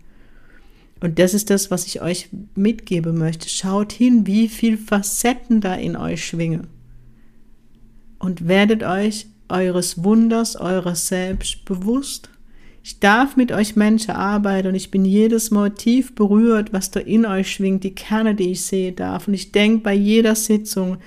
Und 0.99 1.19
das 1.19 1.33
ist 1.33 1.49
das, 1.49 1.69
was 1.69 1.85
ich 1.85 2.01
euch 2.01 2.29
mitgeben 2.55 3.17
möchte. 3.17 3.49
Schaut 3.49 3.91
hin, 3.91 4.25
wie 4.25 4.47
viel 4.47 4.77
Facetten 4.77 5.61
da 5.61 5.75
in 5.75 5.95
euch 5.95 6.25
schwingen. 6.25 6.67
Und 8.19 8.47
werdet 8.47 8.83
euch 8.83 9.27
eures 9.49 10.03
Wunders, 10.03 10.55
eures 10.55 11.07
Selbst 11.07 11.65
bewusst. 11.65 12.29
Ich 12.83 12.99
darf 12.99 13.35
mit 13.35 13.51
euch 13.51 13.75
Menschen 13.75 14.11
arbeiten 14.11 14.69
und 14.69 14.75
ich 14.75 14.91
bin 14.91 15.03
jedes 15.03 15.51
Mal 15.51 15.71
tief 15.71 16.15
berührt, 16.15 16.71
was 16.73 16.89
da 16.89 16.99
in 16.99 17.25
euch 17.25 17.51
schwingt, 17.51 17.83
die 17.83 17.93
Kerne, 17.93 18.33
die 18.33 18.51
ich 18.51 18.61
sehen 18.61 18.95
darf. 18.95 19.27
Und 19.27 19.33
ich 19.33 19.51
denke 19.51 19.83
bei 19.83 19.93
jeder 19.93 20.35
Sitzung, 20.35 20.97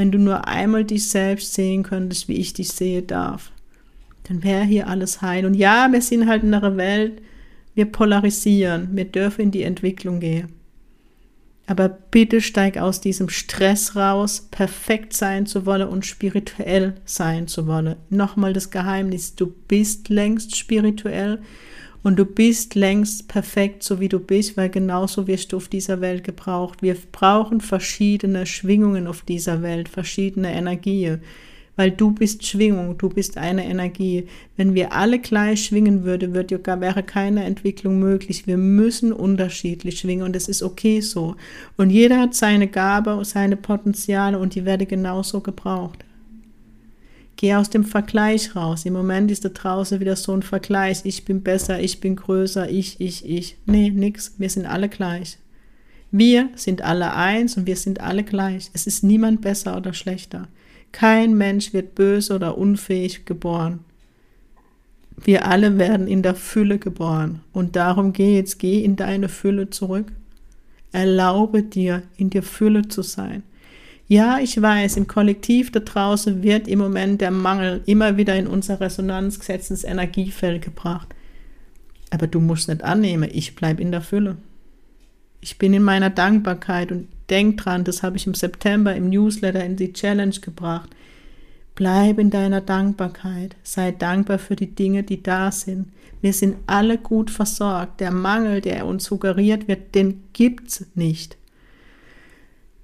wenn 0.00 0.10
du 0.10 0.18
nur 0.18 0.48
einmal 0.48 0.84
dich 0.86 1.10
selbst 1.10 1.52
sehen 1.52 1.82
könntest, 1.82 2.26
wie 2.26 2.38
ich 2.38 2.54
dich 2.54 2.68
sehe 2.72 3.02
darf, 3.02 3.52
dann 4.22 4.42
wäre 4.42 4.64
hier 4.64 4.88
alles 4.88 5.20
heil. 5.20 5.44
Und 5.44 5.52
ja, 5.52 5.92
wir 5.92 6.00
sind 6.00 6.26
halt 6.26 6.42
in 6.42 6.54
einer 6.54 6.78
Welt, 6.78 7.20
wir 7.74 7.84
polarisieren, 7.84 8.96
wir 8.96 9.04
dürfen 9.04 9.42
in 9.42 9.50
die 9.50 9.62
Entwicklung 9.62 10.18
gehen. 10.18 10.54
Aber 11.66 11.90
bitte 11.90 12.40
steig 12.40 12.78
aus 12.78 13.02
diesem 13.02 13.28
Stress 13.28 13.94
raus, 13.94 14.48
perfekt 14.50 15.12
sein 15.12 15.44
zu 15.44 15.66
wollen 15.66 15.88
und 15.88 16.06
spirituell 16.06 16.94
sein 17.04 17.46
zu 17.46 17.66
wollen. 17.66 17.96
Nochmal 18.08 18.54
das 18.54 18.70
Geheimnis, 18.70 19.34
du 19.34 19.52
bist 19.68 20.08
längst 20.08 20.56
spirituell 20.56 21.42
und 22.02 22.18
du 22.18 22.24
bist 22.24 22.74
längst 22.74 23.28
perfekt, 23.28 23.82
so 23.82 24.00
wie 24.00 24.08
du 24.08 24.18
bist, 24.20 24.56
weil 24.56 24.70
genauso 24.70 25.26
wirst 25.26 25.52
du 25.52 25.58
auf 25.58 25.68
dieser 25.68 26.00
Welt 26.00 26.24
gebraucht. 26.24 26.82
Wir 26.82 26.96
brauchen 27.12 27.60
verschiedene 27.60 28.46
Schwingungen 28.46 29.06
auf 29.06 29.22
dieser 29.22 29.62
Welt, 29.62 29.88
verschiedene 29.88 30.52
Energien, 30.52 31.20
weil 31.76 31.90
du 31.90 32.12
bist 32.12 32.46
Schwingung, 32.46 32.96
du 32.96 33.08
bist 33.08 33.36
eine 33.36 33.64
Energie. 33.66 34.26
Wenn 34.56 34.74
wir 34.74 34.92
alle 34.92 35.18
gleich 35.18 35.64
schwingen 35.64 36.04
würden, 36.04 36.34
würde, 36.34 36.62
wäre 36.64 37.02
keine 37.02 37.44
Entwicklung 37.44 37.98
möglich. 37.98 38.46
Wir 38.46 38.56
müssen 38.56 39.12
unterschiedlich 39.12 40.00
schwingen 40.00 40.24
und 40.24 40.36
es 40.36 40.48
ist 40.48 40.62
okay 40.62 41.00
so. 41.00 41.36
Und 41.76 41.90
jeder 41.90 42.18
hat 42.18 42.34
seine 42.34 42.68
Gabe, 42.68 43.22
seine 43.24 43.56
Potenziale 43.56 44.38
und 44.38 44.54
die 44.54 44.64
werden 44.64 44.88
genauso 44.88 45.40
gebraucht. 45.40 46.04
Geh 47.36 47.54
aus 47.54 47.70
dem 47.70 47.84
Vergleich 47.84 48.54
raus. 48.54 48.84
Im 48.84 48.92
Moment 48.92 49.30
ist 49.30 49.44
da 49.44 49.48
draußen 49.48 49.98
wieder 50.00 50.16
so 50.16 50.32
ein 50.32 50.42
Vergleich. 50.42 51.00
Ich 51.04 51.24
bin 51.24 51.42
besser, 51.42 51.80
ich 51.80 52.00
bin 52.00 52.16
größer, 52.16 52.68
ich, 52.68 53.00
ich, 53.00 53.24
ich. 53.28 53.56
Nee, 53.64 53.90
nix. 53.90 54.34
Wir 54.38 54.50
sind 54.50 54.66
alle 54.66 54.88
gleich. 54.88 55.38
Wir 56.10 56.50
sind 56.56 56.82
alle 56.82 57.14
eins 57.14 57.56
und 57.56 57.66
wir 57.66 57.76
sind 57.76 58.00
alle 58.00 58.24
gleich. 58.24 58.70
Es 58.74 58.86
ist 58.86 59.04
niemand 59.04 59.40
besser 59.40 59.76
oder 59.76 59.94
schlechter. 59.94 60.48
Kein 60.92 61.34
Mensch 61.34 61.72
wird 61.72 61.94
böse 61.94 62.34
oder 62.34 62.58
unfähig 62.58 63.24
geboren. 63.24 63.84
Wir 65.22 65.46
alle 65.46 65.78
werden 65.78 66.08
in 66.08 66.22
der 66.22 66.34
Fülle 66.34 66.78
geboren. 66.78 67.42
Und 67.52 67.76
darum 67.76 68.12
geh 68.12 68.36
jetzt, 68.36 68.58
geh 68.58 68.82
in 68.82 68.96
deine 68.96 69.28
Fülle 69.28 69.70
zurück. 69.70 70.12
Erlaube 70.92 71.62
dir, 71.62 72.02
in 72.16 72.30
der 72.30 72.42
Fülle 72.42 72.88
zu 72.88 73.02
sein. 73.02 73.42
Ja, 74.10 74.40
ich 74.40 74.60
weiß, 74.60 74.96
im 74.96 75.06
Kollektiv 75.06 75.70
da 75.70 75.78
draußen 75.78 76.42
wird 76.42 76.66
im 76.66 76.80
Moment 76.80 77.20
der 77.20 77.30
Mangel 77.30 77.80
immer 77.86 78.16
wieder 78.16 78.34
in 78.34 78.48
unser 78.48 78.80
Resonanzgesetz 78.80 79.70
ins 79.70 79.84
Energiefeld 79.84 80.64
gebracht. 80.64 81.14
Aber 82.10 82.26
du 82.26 82.40
musst 82.40 82.68
nicht 82.68 82.82
annehmen, 82.82 83.30
ich 83.32 83.54
bleibe 83.54 83.80
in 83.80 83.92
der 83.92 84.00
Fülle. 84.00 84.36
Ich 85.40 85.58
bin 85.58 85.72
in 85.72 85.84
meiner 85.84 86.10
Dankbarkeit 86.10 86.90
und 86.90 87.06
denk 87.30 87.58
dran, 87.58 87.84
das 87.84 88.02
habe 88.02 88.16
ich 88.16 88.26
im 88.26 88.34
September 88.34 88.96
im 88.96 89.10
Newsletter 89.10 89.64
in 89.64 89.76
die 89.76 89.92
Challenge 89.92 90.40
gebracht. 90.40 90.90
Bleib 91.76 92.18
in 92.18 92.30
deiner 92.30 92.62
Dankbarkeit. 92.62 93.54
Sei 93.62 93.92
dankbar 93.92 94.40
für 94.40 94.56
die 94.56 94.74
Dinge, 94.74 95.04
die 95.04 95.22
da 95.22 95.52
sind. 95.52 95.86
Wir 96.20 96.32
sind 96.32 96.56
alle 96.66 96.98
gut 96.98 97.30
versorgt. 97.30 98.00
Der 98.00 98.10
Mangel, 98.10 98.60
der 98.60 98.86
uns 98.86 99.04
suggeriert 99.04 99.68
wird, 99.68 99.94
den 99.94 100.24
gibt's 100.32 100.84
nicht. 100.96 101.36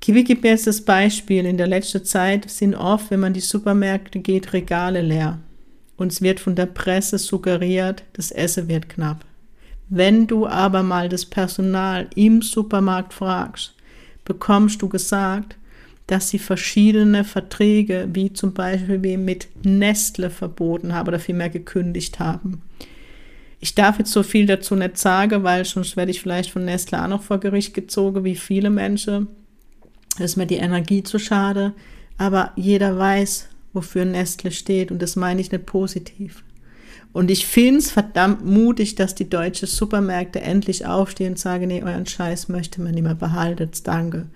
Kiwi 0.07 0.23
gibt 0.23 0.45
mir 0.45 0.51
jetzt 0.51 0.69
das 0.69 0.83
Beispiel. 0.83 1.45
In 1.47 1.57
der 1.57 1.67
letzten 1.67 2.05
Zeit 2.05 2.49
sind 2.49 2.77
oft, 2.77 3.11
wenn 3.11 3.19
man 3.19 3.33
die 3.33 3.41
Supermärkte 3.41 4.21
geht, 4.21 4.53
Regale 4.53 5.03
leer. 5.03 5.41
Uns 5.97 6.23
wird 6.23 6.39
von 6.39 6.55
der 6.55 6.67
Presse 6.67 7.19
suggeriert, 7.19 8.05
das 8.13 8.31
Essen 8.31 8.69
wird 8.69 8.89
knapp. 8.89 9.25
Wenn 9.89 10.29
du 10.29 10.47
aber 10.47 10.85
mal 10.85 11.09
das 11.09 11.27
Personal 11.27 12.09
im 12.15 12.41
Supermarkt 12.41 13.15
fragst, 13.15 13.75
bekommst 14.25 14.81
du 14.81 14.89
gesagt, 14.89 15.57
dass 16.07 16.29
sie 16.29 16.39
verschiedene 16.39 17.25
Verträge, 17.25 18.09
wie 18.13 18.33
zum 18.33 18.55
Beispiel 18.55 19.19
mit 19.19 19.49
Nestle 19.65 20.31
verboten 20.31 20.95
haben 20.95 21.09
oder 21.09 21.19
vielmehr 21.19 21.51
gekündigt 21.51 22.21
haben. 22.21 22.63
Ich 23.59 23.75
darf 23.75 23.99
jetzt 23.99 24.13
so 24.13 24.23
viel 24.23 24.47
dazu 24.47 24.77
nicht 24.77 24.99
sagen, 24.99 25.43
weil 25.43 25.65
sonst 25.65 25.97
werde 25.97 26.13
ich 26.13 26.21
vielleicht 26.21 26.53
von 26.53 26.65
Nestle 26.65 27.03
auch 27.03 27.09
noch 27.09 27.25
vor 27.25 27.41
Gericht 27.41 27.75
gezogen, 27.75 28.23
wie 28.23 28.37
viele 28.37 28.71
Menschen. 28.71 29.27
Ist 30.19 30.37
mir 30.37 30.47
die 30.47 30.57
Energie 30.57 31.03
zu 31.03 31.19
schade. 31.19 31.73
Aber 32.19 32.53
jeder 32.57 32.99
weiß, 32.99 33.49
wofür 33.73 34.05
Nestle 34.05 34.51
steht 34.51 34.91
und 34.91 35.03
das 35.03 35.17
meine 35.17 35.41
ich 35.41 35.53
nicht 35.53 35.67
positiv. 35.67 36.43
Und 37.13 37.31
ich 37.31 37.47
finde 37.47 37.79
es 37.79 37.91
verdammt 37.91 38.45
mutig, 38.45 38.95
dass 38.95 39.15
die 39.15 39.29
deutschen 39.29 39.69
Supermärkte 39.69 40.41
endlich 40.41 40.85
aufstehen 40.85 41.33
und 41.33 41.39
sagen, 41.39 41.69
nee, 41.69 41.83
euren 41.83 42.05
Scheiß 42.05 42.49
möchte 42.49 42.83
man 42.83 42.93
nicht 42.93 43.05
mehr 43.05 43.15
behalten, 43.15 43.71
danke. 43.85 44.27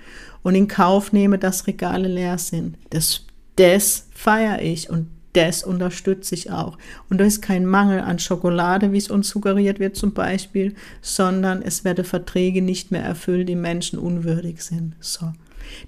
Und 0.42 0.54
in 0.54 0.68
Kauf 0.68 1.12
nehme, 1.12 1.36
dass 1.36 1.66
Regale 1.66 2.08
leer 2.08 2.38
sind. 2.38 2.78
Das, 2.88 3.26
das 3.56 4.06
feiere 4.14 4.62
ich 4.62 4.88
und 4.88 5.08
das 5.34 5.62
unterstütze 5.62 6.34
ich 6.34 6.50
auch. 6.50 6.78
Und 7.08 7.18
da 7.18 7.24
ist 7.24 7.42
kein 7.42 7.66
Mangel 7.66 8.00
an 8.00 8.18
Schokolade, 8.18 8.92
wie 8.92 8.98
es 8.98 9.10
uns 9.10 9.28
suggeriert 9.28 9.78
wird 9.78 9.96
zum 9.96 10.12
Beispiel, 10.12 10.74
sondern 11.02 11.62
es 11.62 11.84
werden 11.84 12.04
Verträge 12.04 12.62
nicht 12.62 12.90
mehr 12.90 13.02
erfüllt, 13.02 13.48
die 13.48 13.56
Menschen 13.56 13.98
unwürdig 13.98 14.62
sind. 14.62 14.94
So. 15.00 15.32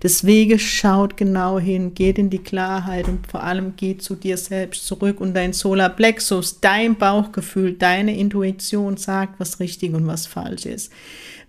Deswegen 0.03 0.59
schaut 0.59 1.17
genau 1.17 1.59
hin, 1.59 1.95
geht 1.95 2.19
in 2.19 2.31
die 2.31 2.39
Klarheit 2.43 3.09
und 3.09 3.27
vor 3.27 3.43
allem 3.43 3.77
geht 3.77 4.03
zu 4.03 4.15
dir 4.15 4.37
selbst 4.37 4.87
zurück 4.87 5.21
und 5.21 5.35
dein 5.35 5.53
Solarplexus, 5.53 6.61
dein 6.61 6.97
Bauchgefühl, 6.97 7.75
deine 7.75 8.17
Intuition 8.17 8.97
sagt, 8.97 9.39
was 9.39 9.61
richtig 9.61 9.95
und 9.95 10.07
was 10.07 10.27
falsch 10.27 10.67
ist. 10.67 10.93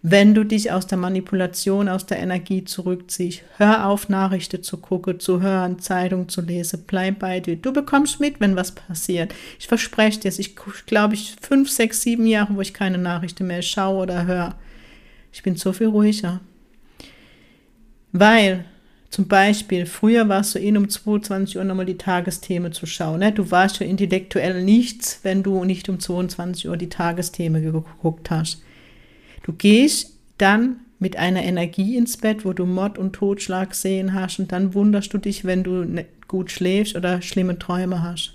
Wenn 0.05 0.35
du 0.35 0.43
dich 0.43 0.69
aus 0.69 0.85
der 0.85 0.97
Manipulation, 0.97 1.87
aus 1.87 2.05
der 2.05 2.19
Energie 2.19 2.65
zurückziehst, 2.65 3.41
hör 3.55 3.87
auf, 3.87 4.09
Nachrichten 4.09 4.61
zu 4.61 4.75
gucken, 4.75 5.21
zu 5.21 5.41
hören, 5.41 5.79
Zeitung 5.79 6.27
zu 6.27 6.41
lesen, 6.41 6.83
bleib 6.85 7.19
bei 7.19 7.39
dir. 7.39 7.55
Du 7.55 7.71
bekommst 7.71 8.19
mit, 8.19 8.41
wenn 8.41 8.57
was 8.57 8.73
passiert. 8.73 9.33
Ich 9.57 9.69
verspreche 9.69 10.19
dir, 10.19 10.33
ich 10.37 10.57
glaube, 10.85 11.13
ich 11.13 11.37
fünf, 11.41 11.69
sechs, 11.69 12.01
sieben 12.01 12.27
Jahre, 12.27 12.53
wo 12.53 12.59
ich 12.59 12.73
keine 12.73 12.97
Nachrichten 12.97 13.47
mehr 13.47 13.61
schaue 13.61 14.03
oder 14.03 14.25
höre. 14.25 14.55
Ich 15.31 15.41
bin 15.41 15.55
so 15.55 15.71
viel 15.71 15.87
ruhiger. 15.87 16.41
Weil 18.13 18.65
zum 19.09 19.27
Beispiel, 19.27 19.85
früher 19.85 20.27
warst 20.29 20.55
du 20.55 20.59
in 20.59 20.77
um 20.77 20.89
22 20.89 21.57
Uhr 21.57 21.63
nochmal 21.63 21.85
die 21.85 21.97
Tagesthemen 21.97 22.71
zu 22.71 22.85
schauen. 22.85 23.19
Ne? 23.19 23.31
Du 23.31 23.51
warst 23.51 23.77
für 23.77 23.83
intellektuell 23.83 24.63
nichts, 24.63 25.19
wenn 25.23 25.43
du 25.43 25.63
nicht 25.65 25.89
um 25.89 25.99
22 25.99 26.67
Uhr 26.67 26.77
die 26.77 26.89
Tagesthemen 26.89 27.61
geguckt 27.61 28.31
hast. 28.31 28.63
Du 29.43 29.53
gehst 29.53 30.17
dann 30.37 30.77
mit 30.97 31.17
einer 31.17 31.43
Energie 31.43 31.97
ins 31.97 32.17
Bett, 32.17 32.45
wo 32.45 32.53
du 32.53 32.65
Mord 32.65 32.97
und 32.97 33.13
Totschlag 33.13 33.75
sehen 33.75 34.13
hast 34.13 34.39
und 34.39 34.51
dann 34.51 34.73
wunderst 34.73 35.13
du 35.13 35.17
dich, 35.17 35.45
wenn 35.45 35.63
du 35.63 35.83
nicht 35.83 36.27
gut 36.27 36.49
schläfst 36.49 36.95
oder 36.95 37.21
schlimme 37.21 37.59
Träume 37.59 38.01
hast. 38.01 38.33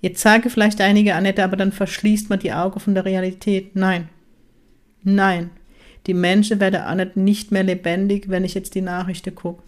Jetzt 0.00 0.20
sage 0.20 0.50
vielleicht 0.50 0.80
einige, 0.80 1.14
Annette, 1.14 1.42
aber 1.42 1.56
dann 1.56 1.72
verschließt 1.72 2.30
man 2.30 2.38
die 2.38 2.52
Augen 2.52 2.78
von 2.78 2.94
der 2.94 3.04
Realität. 3.04 3.74
Nein. 3.74 4.10
Nein. 5.02 5.50
Die 6.06 6.14
Menschen 6.14 6.60
werden 6.60 6.82
auch 6.82 7.16
nicht 7.16 7.50
mehr 7.50 7.62
lebendig, 7.62 8.28
wenn 8.28 8.44
ich 8.44 8.54
jetzt 8.54 8.74
die 8.74 8.82
Nachrichten 8.82 9.34
gucke. 9.34 9.62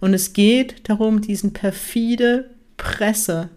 Und 0.00 0.14
es 0.14 0.32
geht 0.32 0.88
darum, 0.88 1.20
diesen 1.20 1.52
perfide 1.52 2.50
Presse, 2.76 3.50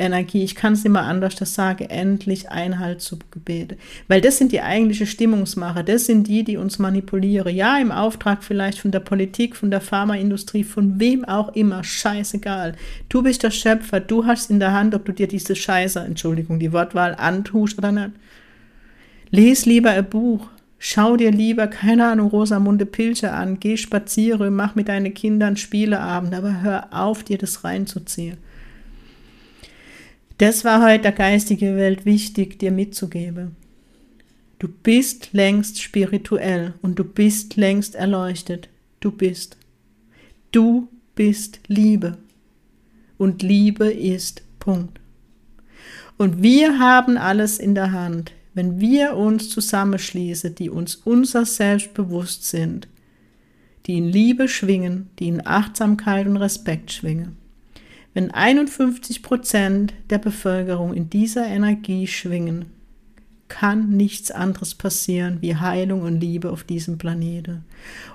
Energie, 0.00 0.44
ich 0.44 0.54
kann 0.54 0.74
es 0.74 0.84
mal 0.84 1.02
anders 1.02 1.34
das 1.34 1.54
sagen, 1.54 1.84
endlich 1.90 2.50
Einhalt 2.50 3.00
zu 3.00 3.18
gebeten. 3.32 3.78
Weil 4.06 4.20
das 4.20 4.38
sind 4.38 4.52
die 4.52 4.60
eigentliche 4.60 5.06
Stimmungsmacher, 5.06 5.82
das 5.82 6.06
sind 6.06 6.28
die, 6.28 6.44
die 6.44 6.56
uns 6.56 6.78
manipulieren. 6.78 7.54
Ja, 7.54 7.78
im 7.78 7.90
Auftrag 7.90 8.44
vielleicht 8.44 8.78
von 8.78 8.92
der 8.92 9.00
Politik, 9.00 9.56
von 9.56 9.72
der 9.72 9.80
Pharmaindustrie, 9.80 10.62
von 10.62 11.00
wem 11.00 11.24
auch 11.24 11.54
immer, 11.54 11.82
scheißegal. 11.82 12.76
Du 13.08 13.24
bist 13.24 13.42
der 13.42 13.50
Schöpfer, 13.50 13.98
du 13.98 14.24
hast 14.24 14.50
in 14.50 14.60
der 14.60 14.72
Hand, 14.72 14.94
ob 14.94 15.04
du 15.04 15.12
dir 15.12 15.26
diese 15.26 15.56
Scheiße, 15.56 15.98
Entschuldigung, 15.98 16.60
die 16.60 16.72
Wortwahl 16.72 17.16
antust 17.16 17.76
oder 17.76 17.90
nicht. 17.90 18.12
Lies 19.30 19.66
lieber 19.66 19.90
ein 19.90 20.08
Buch, 20.08 20.48
Schau 20.78 21.16
dir 21.16 21.32
lieber, 21.32 21.66
keine 21.66 22.06
Ahnung, 22.06 22.28
Rosamunde 22.28 22.86
Pilcher 22.86 23.34
an, 23.34 23.58
geh 23.58 23.76
spazieren, 23.76 24.54
mach 24.54 24.76
mit 24.76 24.88
deinen 24.88 25.12
Kindern 25.12 25.56
Spieleabend, 25.56 26.34
aber 26.34 26.62
hör 26.62 26.92
auf, 26.92 27.24
dir 27.24 27.36
das 27.36 27.64
reinzuziehen. 27.64 28.38
Das 30.38 30.64
war 30.64 30.84
heute 30.84 31.02
der 31.02 31.12
geistigen 31.12 31.76
Welt 31.76 32.04
wichtig, 32.04 32.60
dir 32.60 32.70
mitzugeben. 32.70 33.56
Du 34.60 34.68
bist 34.68 35.32
längst 35.32 35.82
spirituell 35.82 36.74
und 36.80 36.98
du 36.98 37.04
bist 37.04 37.56
längst 37.56 37.96
erleuchtet. 37.96 38.68
Du 39.00 39.10
bist. 39.10 39.56
Du 40.52 40.88
bist 41.16 41.60
Liebe. 41.66 42.18
Und 43.18 43.42
Liebe 43.42 43.90
ist 43.90 44.42
Punkt. 44.60 45.00
Und 46.16 46.42
wir 46.42 46.78
haben 46.78 47.16
alles 47.16 47.58
in 47.58 47.74
der 47.74 47.90
Hand 47.90 48.32
wenn 48.58 48.80
wir 48.80 49.16
uns 49.16 49.50
zusammenschließen, 49.50 50.56
die 50.56 50.68
uns 50.68 50.96
unser 50.96 51.46
Selbst 51.46 51.94
bewusst 51.94 52.42
sind, 52.42 52.88
die 53.86 53.98
in 53.98 54.08
Liebe 54.08 54.48
schwingen, 54.48 55.10
die 55.20 55.28
in 55.28 55.46
Achtsamkeit 55.46 56.26
und 56.26 56.38
Respekt 56.38 56.90
schwingen. 56.90 57.36
Wenn 58.14 58.32
51 58.32 59.22
Prozent 59.22 59.94
der 60.10 60.18
Bevölkerung 60.18 60.92
in 60.92 61.08
dieser 61.08 61.46
Energie 61.46 62.08
schwingen, 62.08 62.64
kann 63.46 63.90
nichts 63.90 64.32
anderes 64.32 64.74
passieren 64.74 65.38
wie 65.40 65.54
Heilung 65.54 66.02
und 66.02 66.20
Liebe 66.20 66.50
auf 66.50 66.64
diesem 66.64 66.98
Planeten. 66.98 67.64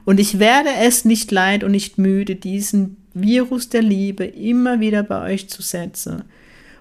Und 0.03 0.19
ich 0.19 0.39
werde 0.39 0.71
es 0.81 1.05
nicht 1.05 1.31
leid 1.31 1.63
und 1.63 1.71
nicht 1.71 1.97
müde, 1.97 2.35
diesen 2.35 2.97
Virus 3.13 3.69
der 3.69 3.81
Liebe 3.81 4.25
immer 4.25 4.81
wieder 4.81 5.03
bei 5.03 5.21
euch 5.21 5.47
zu 5.47 5.61
setzen. 5.61 6.23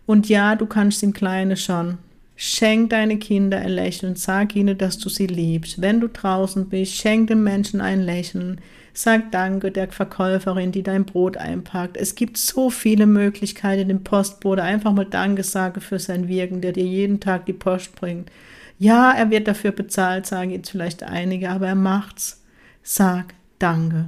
Und 0.04 0.28
ja, 0.28 0.56
du 0.56 0.66
kannst 0.66 1.04
im 1.04 1.12
Kleinen 1.12 1.56
schon, 1.56 1.98
Schenk 2.44 2.90
deine 2.90 3.18
Kinder 3.18 3.58
ein 3.58 3.68
Lächeln, 3.68 4.16
sag 4.16 4.56
ihnen, 4.56 4.76
dass 4.76 4.98
du 4.98 5.08
sie 5.08 5.28
liebst. 5.28 5.80
Wenn 5.80 6.00
du 6.00 6.08
draußen 6.08 6.68
bist, 6.68 6.92
schenk 6.92 7.28
den 7.28 7.44
Menschen 7.44 7.80
ein 7.80 8.00
Lächeln. 8.00 8.60
Sag 8.92 9.30
Danke 9.30 9.70
der 9.70 9.92
Verkäuferin, 9.92 10.72
die 10.72 10.82
dein 10.82 11.04
Brot 11.04 11.36
einpackt. 11.36 11.96
Es 11.96 12.16
gibt 12.16 12.36
so 12.36 12.68
viele 12.68 13.06
Möglichkeiten, 13.06 13.86
dem 13.86 14.02
Postbote 14.02 14.60
einfach 14.60 14.92
mal 14.92 15.04
Danke 15.04 15.44
sagen 15.44 15.80
für 15.80 16.00
sein 16.00 16.26
Wirken, 16.26 16.60
der 16.60 16.72
dir 16.72 16.84
jeden 16.84 17.20
Tag 17.20 17.46
die 17.46 17.52
Post 17.52 17.94
bringt. 17.94 18.28
Ja, 18.76 19.12
er 19.12 19.30
wird 19.30 19.46
dafür 19.46 19.70
bezahlt, 19.70 20.26
sagen 20.26 20.50
jetzt 20.50 20.70
vielleicht 20.70 21.04
einige, 21.04 21.48
aber 21.48 21.68
er 21.68 21.76
macht's. 21.76 22.42
Sag 22.82 23.34
Danke. 23.60 24.06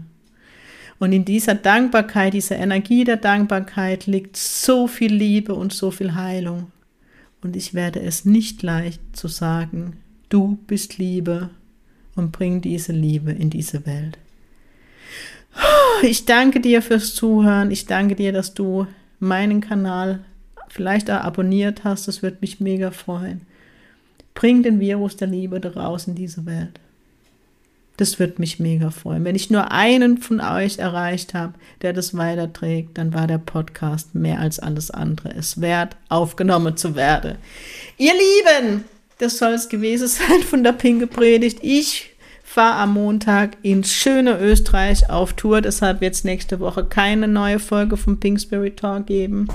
Und 0.98 1.12
in 1.12 1.24
dieser 1.24 1.54
Dankbarkeit, 1.54 2.34
dieser 2.34 2.56
Energie 2.56 3.04
der 3.04 3.18
Dankbarkeit 3.18 4.06
liegt 4.06 4.36
so 4.36 4.88
viel 4.88 5.14
Liebe 5.14 5.54
und 5.54 5.72
so 5.72 5.92
viel 5.92 6.16
Heilung 6.16 6.72
und 7.44 7.54
ich 7.56 7.74
werde 7.74 8.00
es 8.00 8.24
nicht 8.24 8.62
leicht 8.62 9.00
zu 9.12 9.28
sagen, 9.28 9.98
du 10.30 10.58
bist 10.66 10.98
Liebe 10.98 11.50
und 12.16 12.32
bring 12.32 12.62
diese 12.62 12.92
Liebe 12.92 13.32
in 13.32 13.50
diese 13.50 13.86
Welt. 13.86 14.18
Ich 16.02 16.24
danke 16.24 16.60
dir 16.60 16.82
fürs 16.82 17.14
Zuhören. 17.14 17.70
Ich 17.70 17.86
danke 17.86 18.16
dir, 18.16 18.32
dass 18.32 18.54
du 18.54 18.86
meinen 19.20 19.60
Kanal 19.60 20.24
vielleicht 20.68 21.10
auch 21.10 21.20
abonniert 21.20 21.84
hast. 21.84 22.08
Das 22.08 22.22
würde 22.22 22.38
mich 22.40 22.60
mega 22.60 22.90
freuen. 22.90 23.42
Bring 24.34 24.62
den 24.62 24.80
Virus 24.80 25.16
der 25.16 25.28
Liebe 25.28 25.60
daraus 25.60 26.08
in 26.08 26.14
diese 26.16 26.46
Welt. 26.46 26.80
Das 27.96 28.18
würde 28.18 28.34
mich 28.38 28.58
mega 28.58 28.90
freuen. 28.90 29.24
Wenn 29.24 29.36
ich 29.36 29.50
nur 29.50 29.70
einen 29.70 30.18
von 30.18 30.40
euch 30.40 30.78
erreicht 30.78 31.32
habe, 31.32 31.54
der 31.82 31.92
das 31.92 32.16
weiterträgt, 32.16 32.98
dann 32.98 33.14
war 33.14 33.28
der 33.28 33.38
Podcast 33.38 34.14
mehr 34.14 34.40
als 34.40 34.58
alles 34.58 34.90
andere 34.90 35.32
es 35.32 35.60
wert, 35.60 35.96
aufgenommen 36.08 36.76
zu 36.76 36.96
werden. 36.96 37.36
Ihr 37.96 38.12
Lieben, 38.12 38.84
das 39.18 39.38
soll 39.38 39.52
es 39.52 39.68
gewesen 39.68 40.08
sein 40.08 40.42
von 40.42 40.64
der 40.64 40.72
Pinke 40.72 41.06
Predigt. 41.06 41.58
Ich 41.62 42.10
fahre 42.42 42.78
am 42.78 42.94
Montag 42.94 43.56
ins 43.62 43.92
schöne 43.92 44.38
Österreich 44.38 45.08
auf 45.08 45.32
Tour, 45.34 45.60
deshalb 45.60 46.00
wird 46.00 46.14
es 46.14 46.24
nächste 46.24 46.60
Woche 46.60 46.84
keine 46.84 47.28
neue 47.28 47.58
Folge 47.58 47.96
vom 47.96 48.18
Pink 48.18 48.40
Spirit 48.40 48.76
Talk 48.76 49.06
geben. 49.06 49.48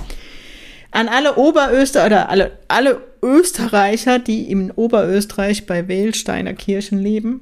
An 0.91 1.07
alle 1.07 1.35
Oberöster 1.35 2.05
oder 2.05 2.29
alle, 2.29 2.51
alle 2.67 3.01
Österreicher, 3.21 4.17
die 4.17 4.49
in 4.49 4.71
Oberösterreich 4.71 5.65
bei 5.65 5.87
Wählsteiner 5.87 6.53
Kirchen 6.53 6.99
leben. 6.99 7.41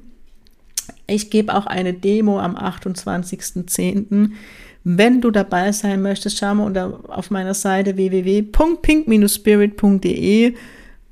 Ich 1.08 1.30
gebe 1.30 1.54
auch 1.54 1.66
eine 1.66 1.94
Demo 1.94 2.38
am 2.38 2.56
28.10. 2.56 4.30
Wenn 4.84 5.20
du 5.20 5.30
dabei 5.30 5.72
sein 5.72 6.02
möchtest, 6.02 6.38
schau 6.38 6.54
mal 6.54 6.66
unter, 6.66 7.00
auf 7.08 7.30
meiner 7.30 7.54
Seite 7.54 7.96
www.pink-spirit.de 7.96 10.54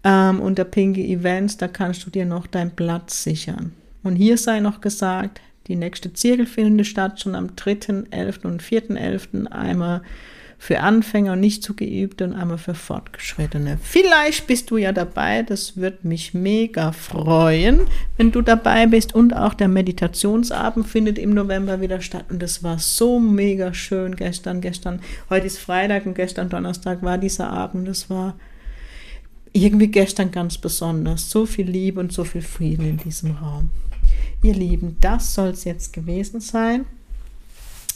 ähm, 0.05 0.41
unter 0.41 0.65
Pinky 0.65 1.13
Events, 1.13 1.57
da 1.57 1.67
kannst 1.67 2.07
du 2.07 2.11
dir 2.11 2.27
noch 2.27 2.47
deinen 2.47 2.71
Platz 2.71 3.25
sichern. 3.25 3.73
Und 4.05 4.15
hier 4.17 4.39
sei 4.39 4.61
noch 4.61 4.81
gesagt, 4.81 5.41
die 5.67 5.75
nächste 5.75 6.13
Zirkel 6.13 6.47
findet 6.47 6.87
statt 6.87 7.21
schon 7.21 7.35
am 7.35 7.49
3.11. 7.57 8.47
und 8.47 8.63
4.11. 8.63 9.47
einmal 9.47 10.03
für 10.59 10.81
Anfänger 10.81 11.35
und 11.35 11.41
nicht 11.41 11.63
zu 11.63 11.75
geübte 11.75 12.25
und 12.25 12.33
einmal 12.33 12.59
für 12.59 12.75
Fortgeschrittene. 12.75 13.79
Vielleicht 13.83 14.47
bist 14.47 14.71
du 14.71 14.79
ja 14.79 14.93
dabei, 14.93 15.43
das 15.43 15.77
wird 15.77 16.05
mich 16.05 16.35
mega 16.35 16.93
freuen, 16.93 17.81
wenn 18.17 18.33
du 18.33 18.41
dabei 18.41 18.87
bist. 18.87 19.15
Und 19.15 19.35
auch 19.35 19.55
der 19.55 19.69
Meditationsabend 19.69 20.87
findet 20.87 21.19
im 21.19 21.35
November 21.35 21.81
wieder 21.81 22.01
statt 22.01 22.27
und 22.31 22.43
das 22.43 22.63
war 22.63 22.79
so 22.79 23.21
mega 23.21 23.75
schön 23.75 24.17
gestern. 24.17 24.61
Gestern, 24.61 25.01
heute 25.29 25.47
ist 25.47 25.59
Freitag 25.59 26.07
und 26.07 26.15
gestern 26.15 26.49
Donnerstag 26.49 27.03
war 27.03 27.19
dieser 27.19 27.51
Abend. 27.51 27.87
Das 27.87 28.09
war 28.09 28.35
irgendwie 29.53 29.89
gestern 29.89 30.31
ganz 30.31 30.59
besonders. 30.59 31.31
So 31.31 31.47
viel 31.47 31.69
Liebe 31.69 32.01
und 32.01 32.13
so 32.13 32.25
viel 32.25 32.43
Frieden 32.43 32.87
in 32.87 32.97
diesem 32.97 33.33
Raum. 33.37 33.71
Ihr 34.43 34.55
Lieben, 34.55 34.97
das 35.01 35.35
soll 35.35 35.49
es 35.49 35.65
jetzt 35.65 35.93
gewesen 35.93 36.41
sein. 36.41 36.87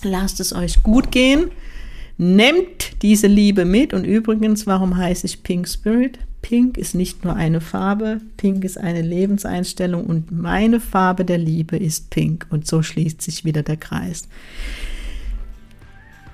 Lasst 0.03 0.41
es 0.41 0.55
euch 0.55 0.83
gut 0.83 1.11
gehen. 1.11 1.51
Nehmt 2.23 3.01
diese 3.01 3.29
Liebe 3.29 3.65
mit. 3.65 3.95
Und 3.95 4.05
übrigens, 4.05 4.67
warum 4.67 4.99
heiße 4.99 5.25
ich 5.27 5.43
Pink 5.43 5.67
Spirit? 5.67 6.19
Pink 6.43 6.77
ist 6.77 6.95
nicht 6.95 7.25
nur 7.25 7.35
eine 7.35 7.63
Farbe, 7.63 8.21
Pink 8.37 8.63
ist 8.63 8.77
eine 8.77 9.01
Lebenseinstellung 9.01 10.05
und 10.05 10.31
meine 10.31 10.81
Farbe 10.81 11.25
der 11.25 11.39
Liebe 11.39 11.79
ist 11.79 12.11
Pink. 12.11 12.47
Und 12.51 12.67
so 12.67 12.83
schließt 12.83 13.23
sich 13.23 13.47
wieder 13.47 13.63
der 13.63 13.79
Kreis. 13.79 14.29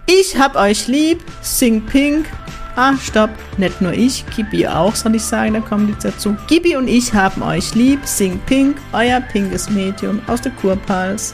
Ich 0.08 0.36
hab 0.36 0.56
euch 0.56 0.88
lieb, 0.88 1.20
sing 1.40 1.80
Pink. 1.82 2.26
Ah, 2.74 2.96
stopp, 2.96 3.30
nicht 3.56 3.80
nur 3.80 3.92
ich, 3.92 4.24
Gibi 4.34 4.66
auch, 4.66 4.96
soll 4.96 5.14
ich 5.14 5.22
sagen, 5.22 5.54
da 5.54 5.60
kommt 5.60 5.88
jetzt 5.88 6.04
dazu. 6.04 6.36
Gibi 6.48 6.74
und 6.74 6.88
ich 6.88 7.14
haben 7.14 7.42
euch 7.42 7.76
lieb, 7.76 8.00
sing 8.04 8.40
Pink, 8.46 8.76
euer 8.92 9.20
pinkes 9.20 9.70
Medium 9.70 10.20
aus 10.26 10.40
der 10.40 10.50
Kurpals. 10.50 11.32